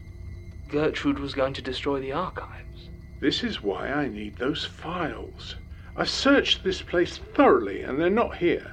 Gertrude 0.69 1.19
was 1.19 1.33
going 1.33 1.55
to 1.55 1.63
destroy 1.63 2.01
the 2.01 2.13
archives. 2.13 2.91
This 3.21 3.43
is 3.43 3.63
why 3.63 3.89
I 3.89 4.09
need 4.09 4.37
those 4.37 4.67
files. 4.67 5.57
I've 5.97 6.11
searched 6.11 6.63
this 6.63 6.83
place 6.83 7.17
thoroughly 7.17 7.83
and 7.83 7.99
they're 7.99 8.11
not 8.11 8.37
here. 8.37 8.73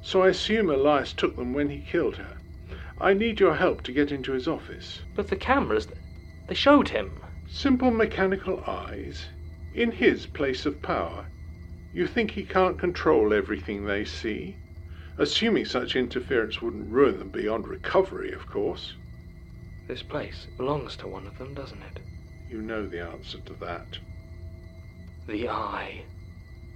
So 0.00 0.22
I 0.22 0.28
assume 0.28 0.70
Elias 0.70 1.12
took 1.12 1.36
them 1.36 1.52
when 1.52 1.70
he 1.70 1.80
killed 1.80 2.16
her. 2.16 2.36
I 3.02 3.14
need 3.14 3.40
your 3.40 3.56
help 3.56 3.82
to 3.82 3.92
get 3.92 4.12
into 4.12 4.30
his 4.30 4.46
office. 4.46 5.02
But 5.16 5.26
the 5.26 5.34
cameras, 5.34 5.88
they 6.46 6.54
showed 6.54 6.90
him. 6.90 7.10
Simple 7.48 7.90
mechanical 7.90 8.62
eyes. 8.64 9.26
In 9.74 9.90
his 9.90 10.26
place 10.26 10.64
of 10.66 10.80
power. 10.82 11.26
You 11.92 12.06
think 12.06 12.30
he 12.30 12.44
can't 12.44 12.78
control 12.78 13.34
everything 13.34 13.86
they 13.86 14.04
see? 14.04 14.56
Assuming 15.18 15.64
such 15.64 15.96
interference 15.96 16.62
wouldn't 16.62 16.92
ruin 16.92 17.18
them 17.18 17.30
beyond 17.30 17.66
recovery, 17.66 18.32
of 18.32 18.46
course. 18.46 18.94
This 19.88 20.04
place 20.04 20.46
belongs 20.56 20.96
to 20.98 21.08
one 21.08 21.26
of 21.26 21.38
them, 21.38 21.54
doesn't 21.54 21.82
it? 21.82 21.98
You 22.48 22.62
know 22.62 22.86
the 22.86 23.00
answer 23.00 23.38
to 23.38 23.54
that. 23.54 23.98
The 25.26 25.48
eye. 25.48 26.04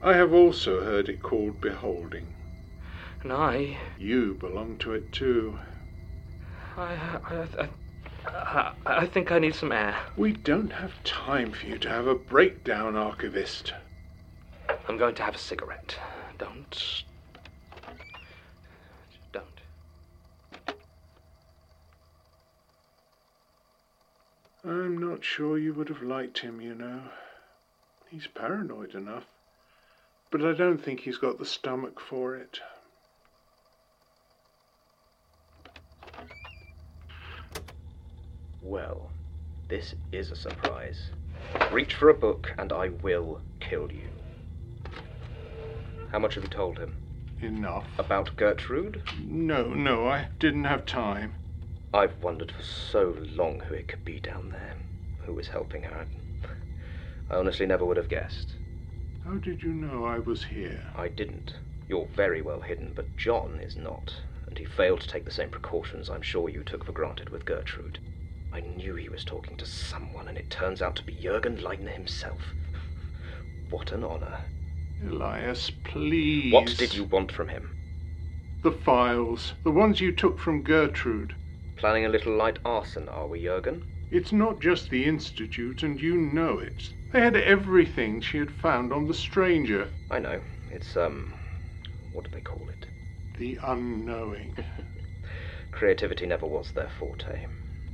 I 0.02 0.14
have 0.14 0.32
also 0.32 0.82
heard 0.82 1.08
it 1.08 1.22
called 1.22 1.60
beholding. 1.60 2.34
And 3.22 3.32
I. 3.32 3.78
You 3.96 4.34
belong 4.34 4.76
to 4.78 4.92
it 4.92 5.12
too. 5.12 5.60
I, 6.76 7.18
I, 7.24 7.68
I, 8.28 8.72
I, 8.84 9.06
think 9.06 9.32
I 9.32 9.38
need 9.38 9.54
some 9.54 9.72
air. 9.72 9.96
We 10.16 10.32
don't 10.32 10.70
have 10.72 11.02
time 11.04 11.52
for 11.52 11.66
you 11.66 11.78
to 11.78 11.88
have 11.88 12.06
a 12.06 12.14
breakdown, 12.14 12.96
archivist. 12.96 13.72
I'm 14.86 14.98
going 14.98 15.14
to 15.14 15.22
have 15.22 15.34
a 15.34 15.38
cigarette. 15.38 15.96
Don't. 16.38 17.04
Don't. 19.32 19.60
I'm 24.64 24.98
not 24.98 25.24
sure 25.24 25.56
you 25.56 25.72
would 25.72 25.88
have 25.88 26.02
liked 26.02 26.40
him, 26.40 26.60
you 26.60 26.74
know. 26.74 27.00
He's 28.10 28.26
paranoid 28.26 28.94
enough. 28.94 29.24
But 30.30 30.44
I 30.44 30.52
don't 30.52 30.78
think 30.78 31.00
he's 31.00 31.18
got 31.18 31.38
the 31.38 31.46
stomach 31.46 32.00
for 32.00 32.36
it. 32.36 32.60
Well, 38.66 39.12
this 39.68 39.94
is 40.10 40.32
a 40.32 40.36
surprise. 40.36 41.10
Reach 41.70 41.94
for 41.94 42.08
a 42.08 42.14
book 42.14 42.52
and 42.58 42.72
I 42.72 42.88
will 42.88 43.40
kill 43.60 43.92
you. 43.92 44.08
How 46.10 46.18
much 46.18 46.34
have 46.34 46.42
you 46.42 46.50
told 46.50 46.76
him? 46.76 46.96
Enough. 47.40 47.86
About 47.96 48.34
Gertrude? 48.34 49.02
No, 49.24 49.68
no, 49.68 50.08
I 50.08 50.30
didn't 50.40 50.64
have 50.64 50.84
time. 50.84 51.34
I've 51.94 52.20
wondered 52.20 52.50
for 52.50 52.64
so 52.64 53.14
long 53.36 53.60
who 53.60 53.74
it 53.74 53.86
could 53.86 54.04
be 54.04 54.18
down 54.18 54.48
there. 54.50 54.74
Who 55.26 55.34
was 55.34 55.46
helping 55.46 55.84
her. 55.84 56.04
I 57.30 57.36
honestly 57.36 57.66
never 57.66 57.84
would 57.84 57.98
have 57.98 58.08
guessed. 58.08 58.54
How 59.24 59.34
did 59.34 59.62
you 59.62 59.72
know 59.72 60.04
I 60.04 60.18
was 60.18 60.42
here? 60.42 60.82
I 60.96 61.06
didn't. 61.06 61.54
You're 61.88 62.08
very 62.16 62.42
well 62.42 62.62
hidden, 62.62 62.94
but 62.96 63.16
Jon 63.16 63.60
is 63.62 63.76
not. 63.76 64.12
And 64.48 64.58
he 64.58 64.64
failed 64.64 65.02
to 65.02 65.08
take 65.08 65.24
the 65.24 65.30
same 65.30 65.50
precautions 65.50 66.10
I'm 66.10 66.22
sure 66.22 66.48
you 66.48 66.64
took 66.64 66.84
for 66.84 66.90
granted 66.92 67.28
with 67.30 67.44
Gertrude. 67.44 68.00
I 68.56 68.60
knew 68.60 68.94
he 68.94 69.10
was 69.10 69.22
talking 69.22 69.54
to 69.58 69.66
someone, 69.66 70.28
and 70.28 70.38
it 70.38 70.48
turns 70.48 70.80
out 70.80 70.96
to 70.96 71.02
be 71.02 71.12
Jurgen 71.12 71.58
Leitner 71.58 71.92
himself. 71.92 72.54
What 73.68 73.92
an 73.92 74.02
honor. 74.02 74.38
Elias, 75.06 75.68
please. 75.68 76.54
What 76.54 76.74
did 76.78 76.94
you 76.94 77.04
want 77.04 77.30
from 77.30 77.48
him? 77.48 77.72
The 78.62 78.72
files. 78.72 79.52
The 79.62 79.70
ones 79.70 80.00
you 80.00 80.10
took 80.10 80.38
from 80.38 80.62
Gertrude. 80.62 81.34
Planning 81.76 82.06
a 82.06 82.08
little 82.08 82.34
light 82.34 82.58
arson, 82.64 83.10
are 83.10 83.26
we, 83.26 83.42
Jurgen? 83.42 83.84
It's 84.10 84.32
not 84.32 84.62
just 84.62 84.88
the 84.88 85.04
Institute, 85.04 85.82
and 85.82 86.00
you 86.00 86.16
know 86.16 86.58
it. 86.58 86.94
They 87.12 87.20
had 87.20 87.36
everything 87.36 88.22
she 88.22 88.38
had 88.38 88.50
found 88.50 88.90
on 88.90 89.06
the 89.06 89.12
stranger. 89.12 89.90
I 90.10 90.18
know. 90.18 90.40
It's, 90.70 90.96
um. 90.96 91.34
What 92.10 92.24
do 92.24 92.30
they 92.32 92.40
call 92.40 92.70
it? 92.70 92.86
The 93.36 93.58
unknowing. 93.62 94.56
Creativity 95.72 96.24
never 96.24 96.46
was 96.46 96.72
their 96.72 96.88
forte. 96.88 97.44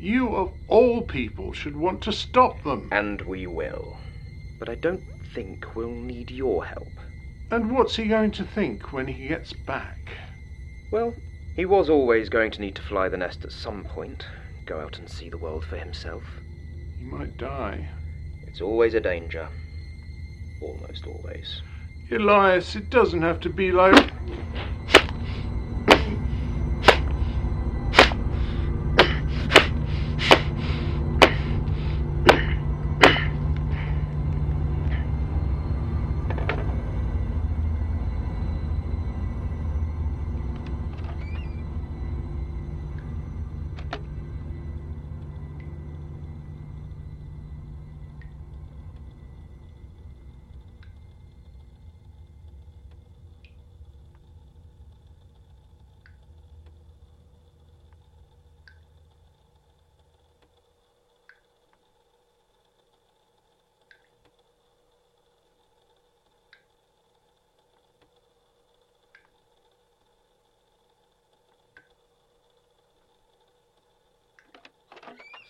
You, 0.02 0.34
of 0.34 0.52
all 0.66 1.02
people, 1.02 1.52
should 1.52 1.76
want 1.76 2.02
to 2.02 2.12
stop 2.12 2.64
them. 2.64 2.88
And 2.90 3.20
we 3.20 3.46
will. 3.46 3.98
But 4.58 4.68
I 4.68 4.74
don't 4.74 5.04
think 5.32 5.76
we'll 5.76 5.94
need 5.94 6.28
your 6.28 6.64
help. 6.64 6.88
And 7.52 7.70
what's 7.70 7.94
he 7.94 8.06
going 8.06 8.32
to 8.32 8.44
think 8.44 8.92
when 8.92 9.06
he 9.06 9.28
gets 9.28 9.52
back? 9.52 10.10
Well, 10.90 11.14
he 11.54 11.64
was 11.64 11.88
always 11.88 12.28
going 12.28 12.50
to 12.50 12.60
need 12.60 12.74
to 12.74 12.82
fly 12.82 13.08
the 13.08 13.16
nest 13.16 13.44
at 13.44 13.52
some 13.52 13.84
point, 13.84 14.26
go 14.66 14.80
out 14.80 14.98
and 14.98 15.08
see 15.08 15.28
the 15.28 15.38
world 15.38 15.64
for 15.64 15.76
himself. 15.76 16.24
He 16.98 17.04
might 17.04 17.36
die. 17.36 17.88
It's 18.48 18.60
always 18.60 18.94
a 18.94 19.00
danger. 19.00 19.48
Almost 20.60 21.06
always. 21.06 21.62
Elias, 22.10 22.74
it 22.74 22.90
doesn't 22.90 23.22
have 23.22 23.38
to 23.38 23.48
be 23.48 23.70
like. 23.70 24.10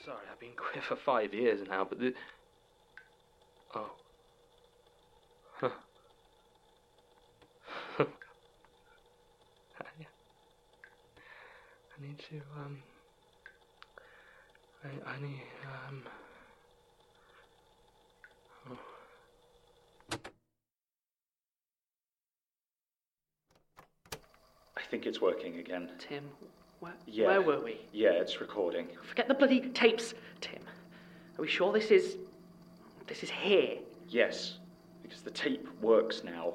Sorry, 0.04 0.18
I've 0.30 0.40
been 0.40 0.50
queer 0.56 0.82
for 0.82 0.96
five 0.96 1.32
years 1.34 1.66
now, 1.68 1.84
but 1.84 1.98
the. 1.98 2.14
Oh. 3.74 3.90
Huh. 5.54 5.70
I 9.80 9.84
I 11.98 12.06
need 12.06 12.18
to, 12.18 12.36
um. 12.58 12.78
I, 14.84 14.88
I 15.10 15.20
need, 15.20 15.42
um. 15.88 16.02
Oh. 18.70 18.78
I 24.76 24.80
think 24.90 25.06
it's 25.06 25.20
working 25.20 25.58
again. 25.58 25.90
Tim, 25.98 26.24
where, 26.82 26.92
Yeah. 27.06 27.26
where 27.28 27.42
were 27.42 27.60
we? 27.60 27.80
Yeah, 27.92 28.10
it's 28.10 28.40
recording. 28.40 28.88
Forget 29.08 29.28
the 29.28 29.34
bloody 29.34 29.60
tapes, 29.70 30.14
Tim. 30.40 30.58
Are 31.38 31.42
we 31.42 31.46
sure 31.48 31.72
this 31.72 31.90
is. 31.92 32.16
this 33.06 33.22
is 33.22 33.30
here? 33.30 33.78
Yes, 34.08 34.58
because 35.02 35.22
the 35.22 35.30
tape 35.30 35.66
works 35.80 36.24
now. 36.24 36.54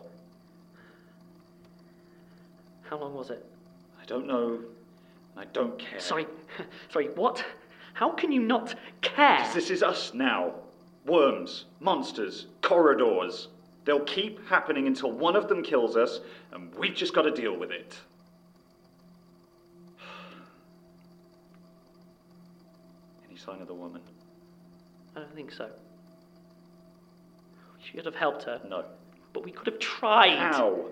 How 2.84 2.98
long 2.98 3.14
was 3.16 3.30
it? 3.30 3.46
I 4.02 4.06
don't 4.06 4.28
know. 4.28 4.60
I 5.38 5.46
don't 5.46 5.80
care. 5.80 6.00
Sorry, 6.00 6.28
sorry, 6.92 7.08
what? 7.16 7.44
How 7.94 8.10
can 8.12 8.32
you 8.34 8.42
not 8.42 8.76
care? 9.02 9.38
'Cause 9.40 9.54
This 9.54 9.70
is 9.70 9.82
us 9.82 10.14
now. 10.14 10.56
Worms, 11.06 11.66
monsters, 11.80 12.48
corridors. 12.62 13.48
They'll 13.86 14.02
keep 14.02 14.46
happening 14.50 14.88
until 14.88 15.10
one 15.12 15.38
of 15.38 15.48
them 15.48 15.64
kills 15.64 15.96
us, 15.96 16.20
and 16.52 16.76
we've 16.76 16.94
just 16.96 17.14
got 17.14 17.22
to 17.22 17.32
deal 17.32 17.56
with 17.56 17.72
it. 17.72 17.98
Any 23.28 23.37
sign 23.48 23.62
of 23.62 23.68
the 23.68 23.74
woman? 23.74 24.02
I 25.16 25.22
don't 25.22 25.34
think 25.34 25.52
so. 25.52 25.70
We 27.76 27.84
should 27.84 28.06
have 28.06 28.16
helped 28.16 28.44
her. 28.44 28.62
No. 28.68 28.86
But 29.34 29.44
we 29.44 29.52
could 29.52 29.68
have 29.68 29.80
tried. 29.80 30.38
How? 30.38 30.86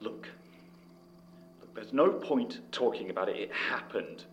Look. 0.00 0.28
Look, 1.60 1.74
there's 1.74 1.92
no 1.92 2.10
point 2.10 2.60
talking 2.72 3.10
about 3.10 3.28
it. 3.28 3.36
It 3.36 3.52
happened. 3.52 4.24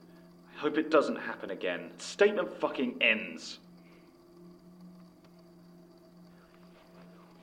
I 0.57 0.59
hope 0.59 0.77
it 0.77 0.91
doesn't 0.91 1.15
happen 1.15 1.51
again. 1.51 1.91
Statement 1.97 2.59
fucking 2.59 2.97
ends. 3.01 3.59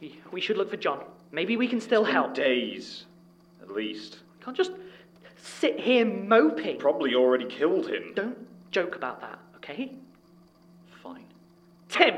We, 0.00 0.20
we 0.30 0.42
should 0.42 0.58
look 0.58 0.68
for 0.68 0.76
Jon. 0.76 1.02
Maybe 1.32 1.56
we 1.56 1.66
can 1.66 1.80
still 1.80 2.04
help. 2.04 2.34
days, 2.34 3.06
at 3.62 3.70
least. 3.70 4.18
We 4.38 4.44
can't 4.44 4.56
just 4.56 4.72
sit 5.58 5.80
here 5.80 6.04
moping. 6.04 6.78
Probably 6.78 7.14
already 7.14 7.46
killed 7.46 7.88
him. 7.88 8.12
Don't 8.14 8.36
joke 8.70 8.96
about 8.96 9.20
that, 9.20 9.38
okay? 9.56 9.94
Fine. 11.02 11.24
Tim! 11.88 12.14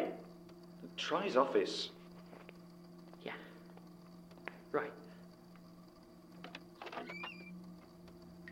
Try 0.96 1.22
his 1.22 1.36
office. 1.36 1.90
Yeah. 3.22 3.32
Right. 4.72 4.92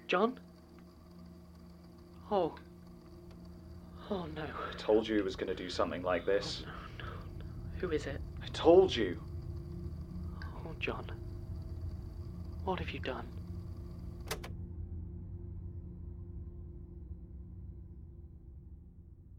Jon? 0.06 0.38
Oh. 2.30 2.54
Oh 4.08 4.26
no. 4.36 4.42
I 4.42 4.76
told 4.78 5.08
you 5.08 5.16
he 5.16 5.22
was 5.22 5.34
going 5.34 5.48
to 5.48 5.54
do 5.54 5.68
something 5.68 6.02
like 6.02 6.24
this. 6.24 6.62
Oh, 6.64 6.70
no, 6.98 7.04
no. 7.04 7.10
Who 7.80 7.90
is 7.90 8.06
it? 8.06 8.20
I 8.42 8.46
told 8.52 8.94
you. 8.94 9.20
Oh, 10.44 10.72
Jon. 10.78 11.10
What 12.64 12.78
have 12.78 12.90
you 12.90 13.00
done? 13.00 13.26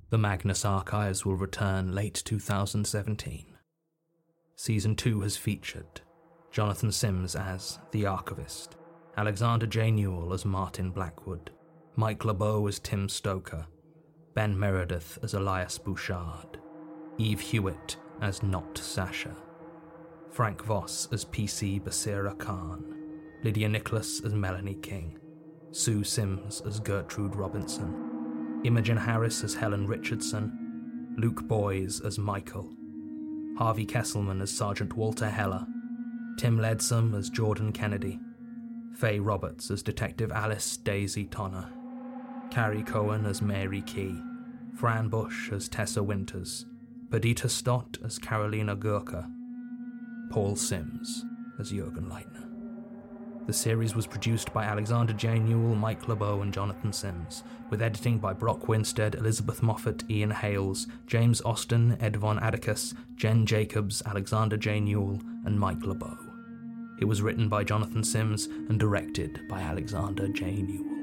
The 0.09 0.17
Magnus 0.17 0.63
Archives 0.63 1.25
will 1.25 1.35
return 1.35 1.93
late 1.93 2.21
2017. 2.23 3.45
Season 4.55 4.95
2 4.95 5.19
has 5.19 5.35
featured 5.35 5.99
Jonathan 6.49 6.93
Sims 6.93 7.35
as 7.35 7.79
The 7.91 8.05
Archivist, 8.05 8.77
Alexander 9.17 9.67
J. 9.67 9.91
Newall 9.91 10.31
as 10.33 10.45
Martin 10.45 10.91
Blackwood, 10.91 11.51
Mike 11.97 12.23
LeBeau 12.23 12.65
as 12.67 12.79
Tim 12.79 13.09
Stoker, 13.09 13.67
Ben 14.33 14.57
Meredith 14.57 15.19
as 15.23 15.33
Elias 15.33 15.77
Bouchard, 15.77 16.57
Eve 17.17 17.41
Hewitt 17.41 17.97
as 18.21 18.41
Not 18.41 18.77
Sasha, 18.77 19.35
Frank 20.31 20.63
Voss 20.63 21.09
as 21.11 21.25
PC 21.25 21.81
Basira 21.81 22.37
Khan, 22.39 22.95
Lydia 23.43 23.67
Nicholas 23.67 24.21
as 24.23 24.33
Melanie 24.33 24.75
King, 24.75 25.19
Sue 25.71 26.05
Sims 26.05 26.61
as 26.61 26.79
Gertrude 26.79 27.35
Robinson, 27.35 28.06
Imogen 28.67 28.97
Harris 28.97 29.45
as 29.45 29.53
Helen 29.53 29.87
Richardson, 29.87 31.15
Luke 31.17 31.47
Boys 31.47 32.01
as 32.01 32.19
Michael, 32.19 32.69
Harvey 33.57 33.85
Kesselman 33.85 34.41
as 34.41 34.51
Sergeant 34.51 34.97
Walter 34.97 35.29
Heller, 35.29 35.65
Tim 36.37 36.59
Ledsome 36.59 37.15
as 37.15 37.29
Jordan 37.29 37.71
Kennedy, 37.71 38.19
Faye 38.93 39.19
Roberts 39.19 39.71
as 39.71 39.81
Detective 39.81 40.33
Alice 40.33 40.75
Daisy 40.75 41.23
Tonner, 41.27 41.69
Carrie 42.51 42.83
Cohen 42.83 43.25
as 43.25 43.41
Mary 43.41 43.83
Keay, 43.83 44.21
Fran 44.75 45.07
Bush 45.07 45.49
as 45.53 45.69
Tessa 45.69 46.03
Winters, 46.03 46.65
Perdita 47.09 47.47
Stott 47.47 47.97
as 48.03 48.19
Carolina 48.19 48.75
Gurka, 48.75 49.31
Paul 50.29 50.57
Sims 50.57 51.23
as 51.57 51.71
Jurgen 51.71 52.09
Leitner. 52.09 52.46
The 53.47 53.53
series 53.53 53.95
was 53.95 54.05
produced 54.05 54.51
by 54.51 54.65
Alexander 54.65 55.13
J. 55.13 55.39
Newall, 55.39 55.73
Mike 55.73 56.09
LeBeau, 56.09 56.41
and 56.41 56.53
Jonathan 56.53 56.91
Sims, 56.91 57.45
with 57.69 57.81
editing 57.81 58.17
by 58.17 58.33
Brock 58.33 58.67
Winstead, 58.67 59.15
Elizabeth 59.15 59.63
Moffat, 59.63 60.03
Ian 60.09 60.31
Hales, 60.31 60.85
James 61.07 61.39
Austin, 61.43 61.97
Ed 62.01 62.17
Von 62.17 62.39
Atticus, 62.39 62.93
Jen 63.15 63.45
Jacobs, 63.45 64.03
Alexander 64.05 64.57
J. 64.57 64.81
Newall, 64.81 65.21
and 65.45 65.57
Mike 65.57 65.81
LeBeau. 65.81 66.17
It 66.99 67.05
was 67.05 67.21
written 67.21 67.47
by 67.47 67.63
Jonathan 67.63 68.03
Sims 68.03 68.47
and 68.47 68.77
directed 68.77 69.47
by 69.47 69.61
Alexander 69.61 70.27
J. 70.27 70.61
Newall. 70.61 70.97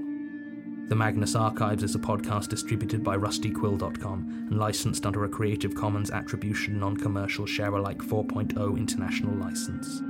The 0.90 0.96
Magnus 0.96 1.35
Archives 1.35 1.83
is 1.83 1.94
a 1.94 1.98
podcast 1.98 2.48
distributed 2.48 3.02
by 3.02 3.16
rustyquill.com 3.16 4.48
and 4.50 4.59
licensed 4.59 5.07
under 5.07 5.24
a 5.24 5.30
Creative 5.30 5.74
Commons 5.74 6.11
Attribution 6.11 6.78
Non 6.78 6.94
Commercial 6.94 7.46
Share 7.46 7.74
Alike 7.74 8.00
4.0 8.00 8.76
international 8.76 9.35
license. 9.35 10.02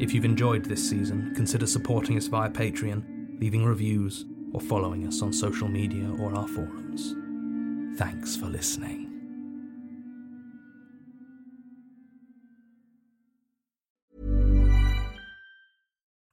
If 0.00 0.12
you've 0.12 0.24
enjoyed 0.24 0.64
this 0.64 0.88
season, 0.88 1.32
consider 1.34 1.66
supporting 1.66 2.16
us 2.16 2.26
via 2.26 2.50
Patreon, 2.50 3.40
leaving 3.40 3.64
reviews, 3.64 4.24
or 4.52 4.60
following 4.60 5.06
us 5.06 5.22
on 5.22 5.32
social 5.32 5.68
media 5.68 6.10
or 6.20 6.34
our 6.34 6.48
forums. 6.48 7.14
Thanks 7.98 8.36
for 8.36 8.46
listening. 8.46 9.08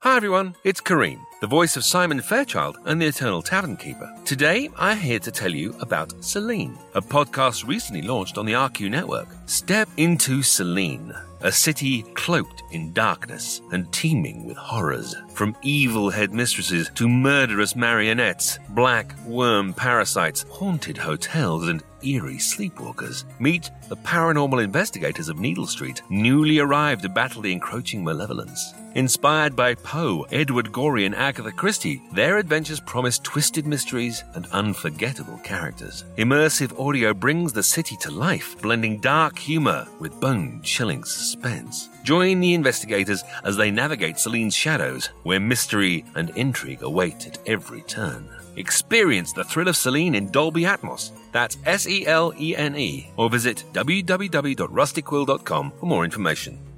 Hi 0.02 0.16
everyone, 0.16 0.56
it's 0.64 0.82
Karim, 0.82 1.20
the 1.42 1.48
voice 1.48 1.76
of 1.78 1.84
Simon 1.84 2.22
Fairchild 2.22 2.78
and 2.86 3.02
the 3.02 3.06
Eternal 3.06 3.42
Tavern 3.42 3.76
Keeper. 3.78 4.12
Today, 4.26 4.70
I'm 4.78 4.98
here 4.98 5.20
to 5.20 5.30
tell 5.30 5.54
you 5.54 5.76
about 5.82 6.24
Selene, 6.24 6.78
a 6.96 7.02
podcast 7.02 7.68
recently 7.68 8.02
launched 8.02 8.38
on 8.38 8.46
the 8.46 8.54
RQ 8.54 8.90
network. 8.90 9.28
Step 9.46 9.90
into 9.98 10.42
Selene, 10.42 11.14
a 11.42 11.52
city 11.52 12.04
cloaked 12.14 12.64
in 12.72 12.94
darkness 12.94 13.62
and 13.72 13.92
teeming 13.92 14.46
with 14.46 14.58
horrors. 14.58 15.16
From 15.34 15.56
evil 15.62 16.10
headmistresses 16.10 16.90
to 16.96 17.08
murderous 17.08 17.76
marionettes, 17.76 18.60
black 18.70 19.16
worm 19.26 19.74
parasites, 19.74 20.46
haunted 20.50 20.98
hotels, 20.98 21.68
and 21.68 21.84
eerie 22.04 22.38
sleepwalkers. 22.38 23.24
Meet 23.40 23.72
the 23.88 23.98
paranormal 23.98 24.64
investigators 24.64 25.30
of 25.30 25.40
Needle 25.40 25.68
Street, 25.68 26.02
newly 26.10 26.60
arrived 26.60 27.02
to 27.04 27.10
battle 27.10 27.42
the 27.42 27.52
encroaching 27.52 28.04
malevolence. 28.04 28.74
Inspired 28.96 29.56
by 29.56 29.76
Poe, 29.76 30.26
Edward 30.32 30.72
Gorey, 30.72 31.06
and 31.06 31.14
Agatha 31.14 31.52
Christie, 31.52 32.02
their 32.12 32.38
adventures 32.38 32.80
promise 32.80 33.20
twisted 33.20 33.68
mysteries 33.68 34.24
and 34.34 34.48
unforgettable 34.48 35.38
characters. 35.44 36.06
Immersive 36.18 36.78
audio 36.80 37.14
brings 37.14 37.54
the 37.54 37.62
city 37.62 37.96
to 37.98 38.10
life, 38.10 38.60
blending 38.62 39.00
dark 39.00 39.38
humor 39.38 39.88
with 40.00 40.20
bone 40.20 40.62
chilling 40.64 41.04
suspense. 41.04 41.90
Join 42.04 42.40
the 42.40 42.56
investigators 42.56 43.24
as 43.44 43.58
they 43.58 43.70
navigate 43.70 44.18
Selene's 44.18 44.56
shadows, 44.56 45.08
where 45.22 45.40
mystery 45.40 46.04
and 46.16 46.32
intrigue 46.32 46.82
await 46.82 47.28
at 47.28 47.38
every 47.46 47.82
turn. 47.84 48.28
Experience 48.56 49.34
the 49.34 49.44
thrill 49.44 49.68
of 49.68 49.78
Selene 49.78 50.16
in 50.16 50.32
Dolby 50.32 50.64
Atmos. 50.64 51.12
That's 51.32 51.58
S 51.66 51.88
E 51.88 52.06
L 52.08 52.34
E 52.38 52.56
N 52.56 52.76
E. 52.76 53.12
Or 53.18 53.30
visit 53.30 53.64
www.rustyquill.com 53.74 55.74
for 55.80 55.86
more 55.86 56.06
information. 56.06 56.69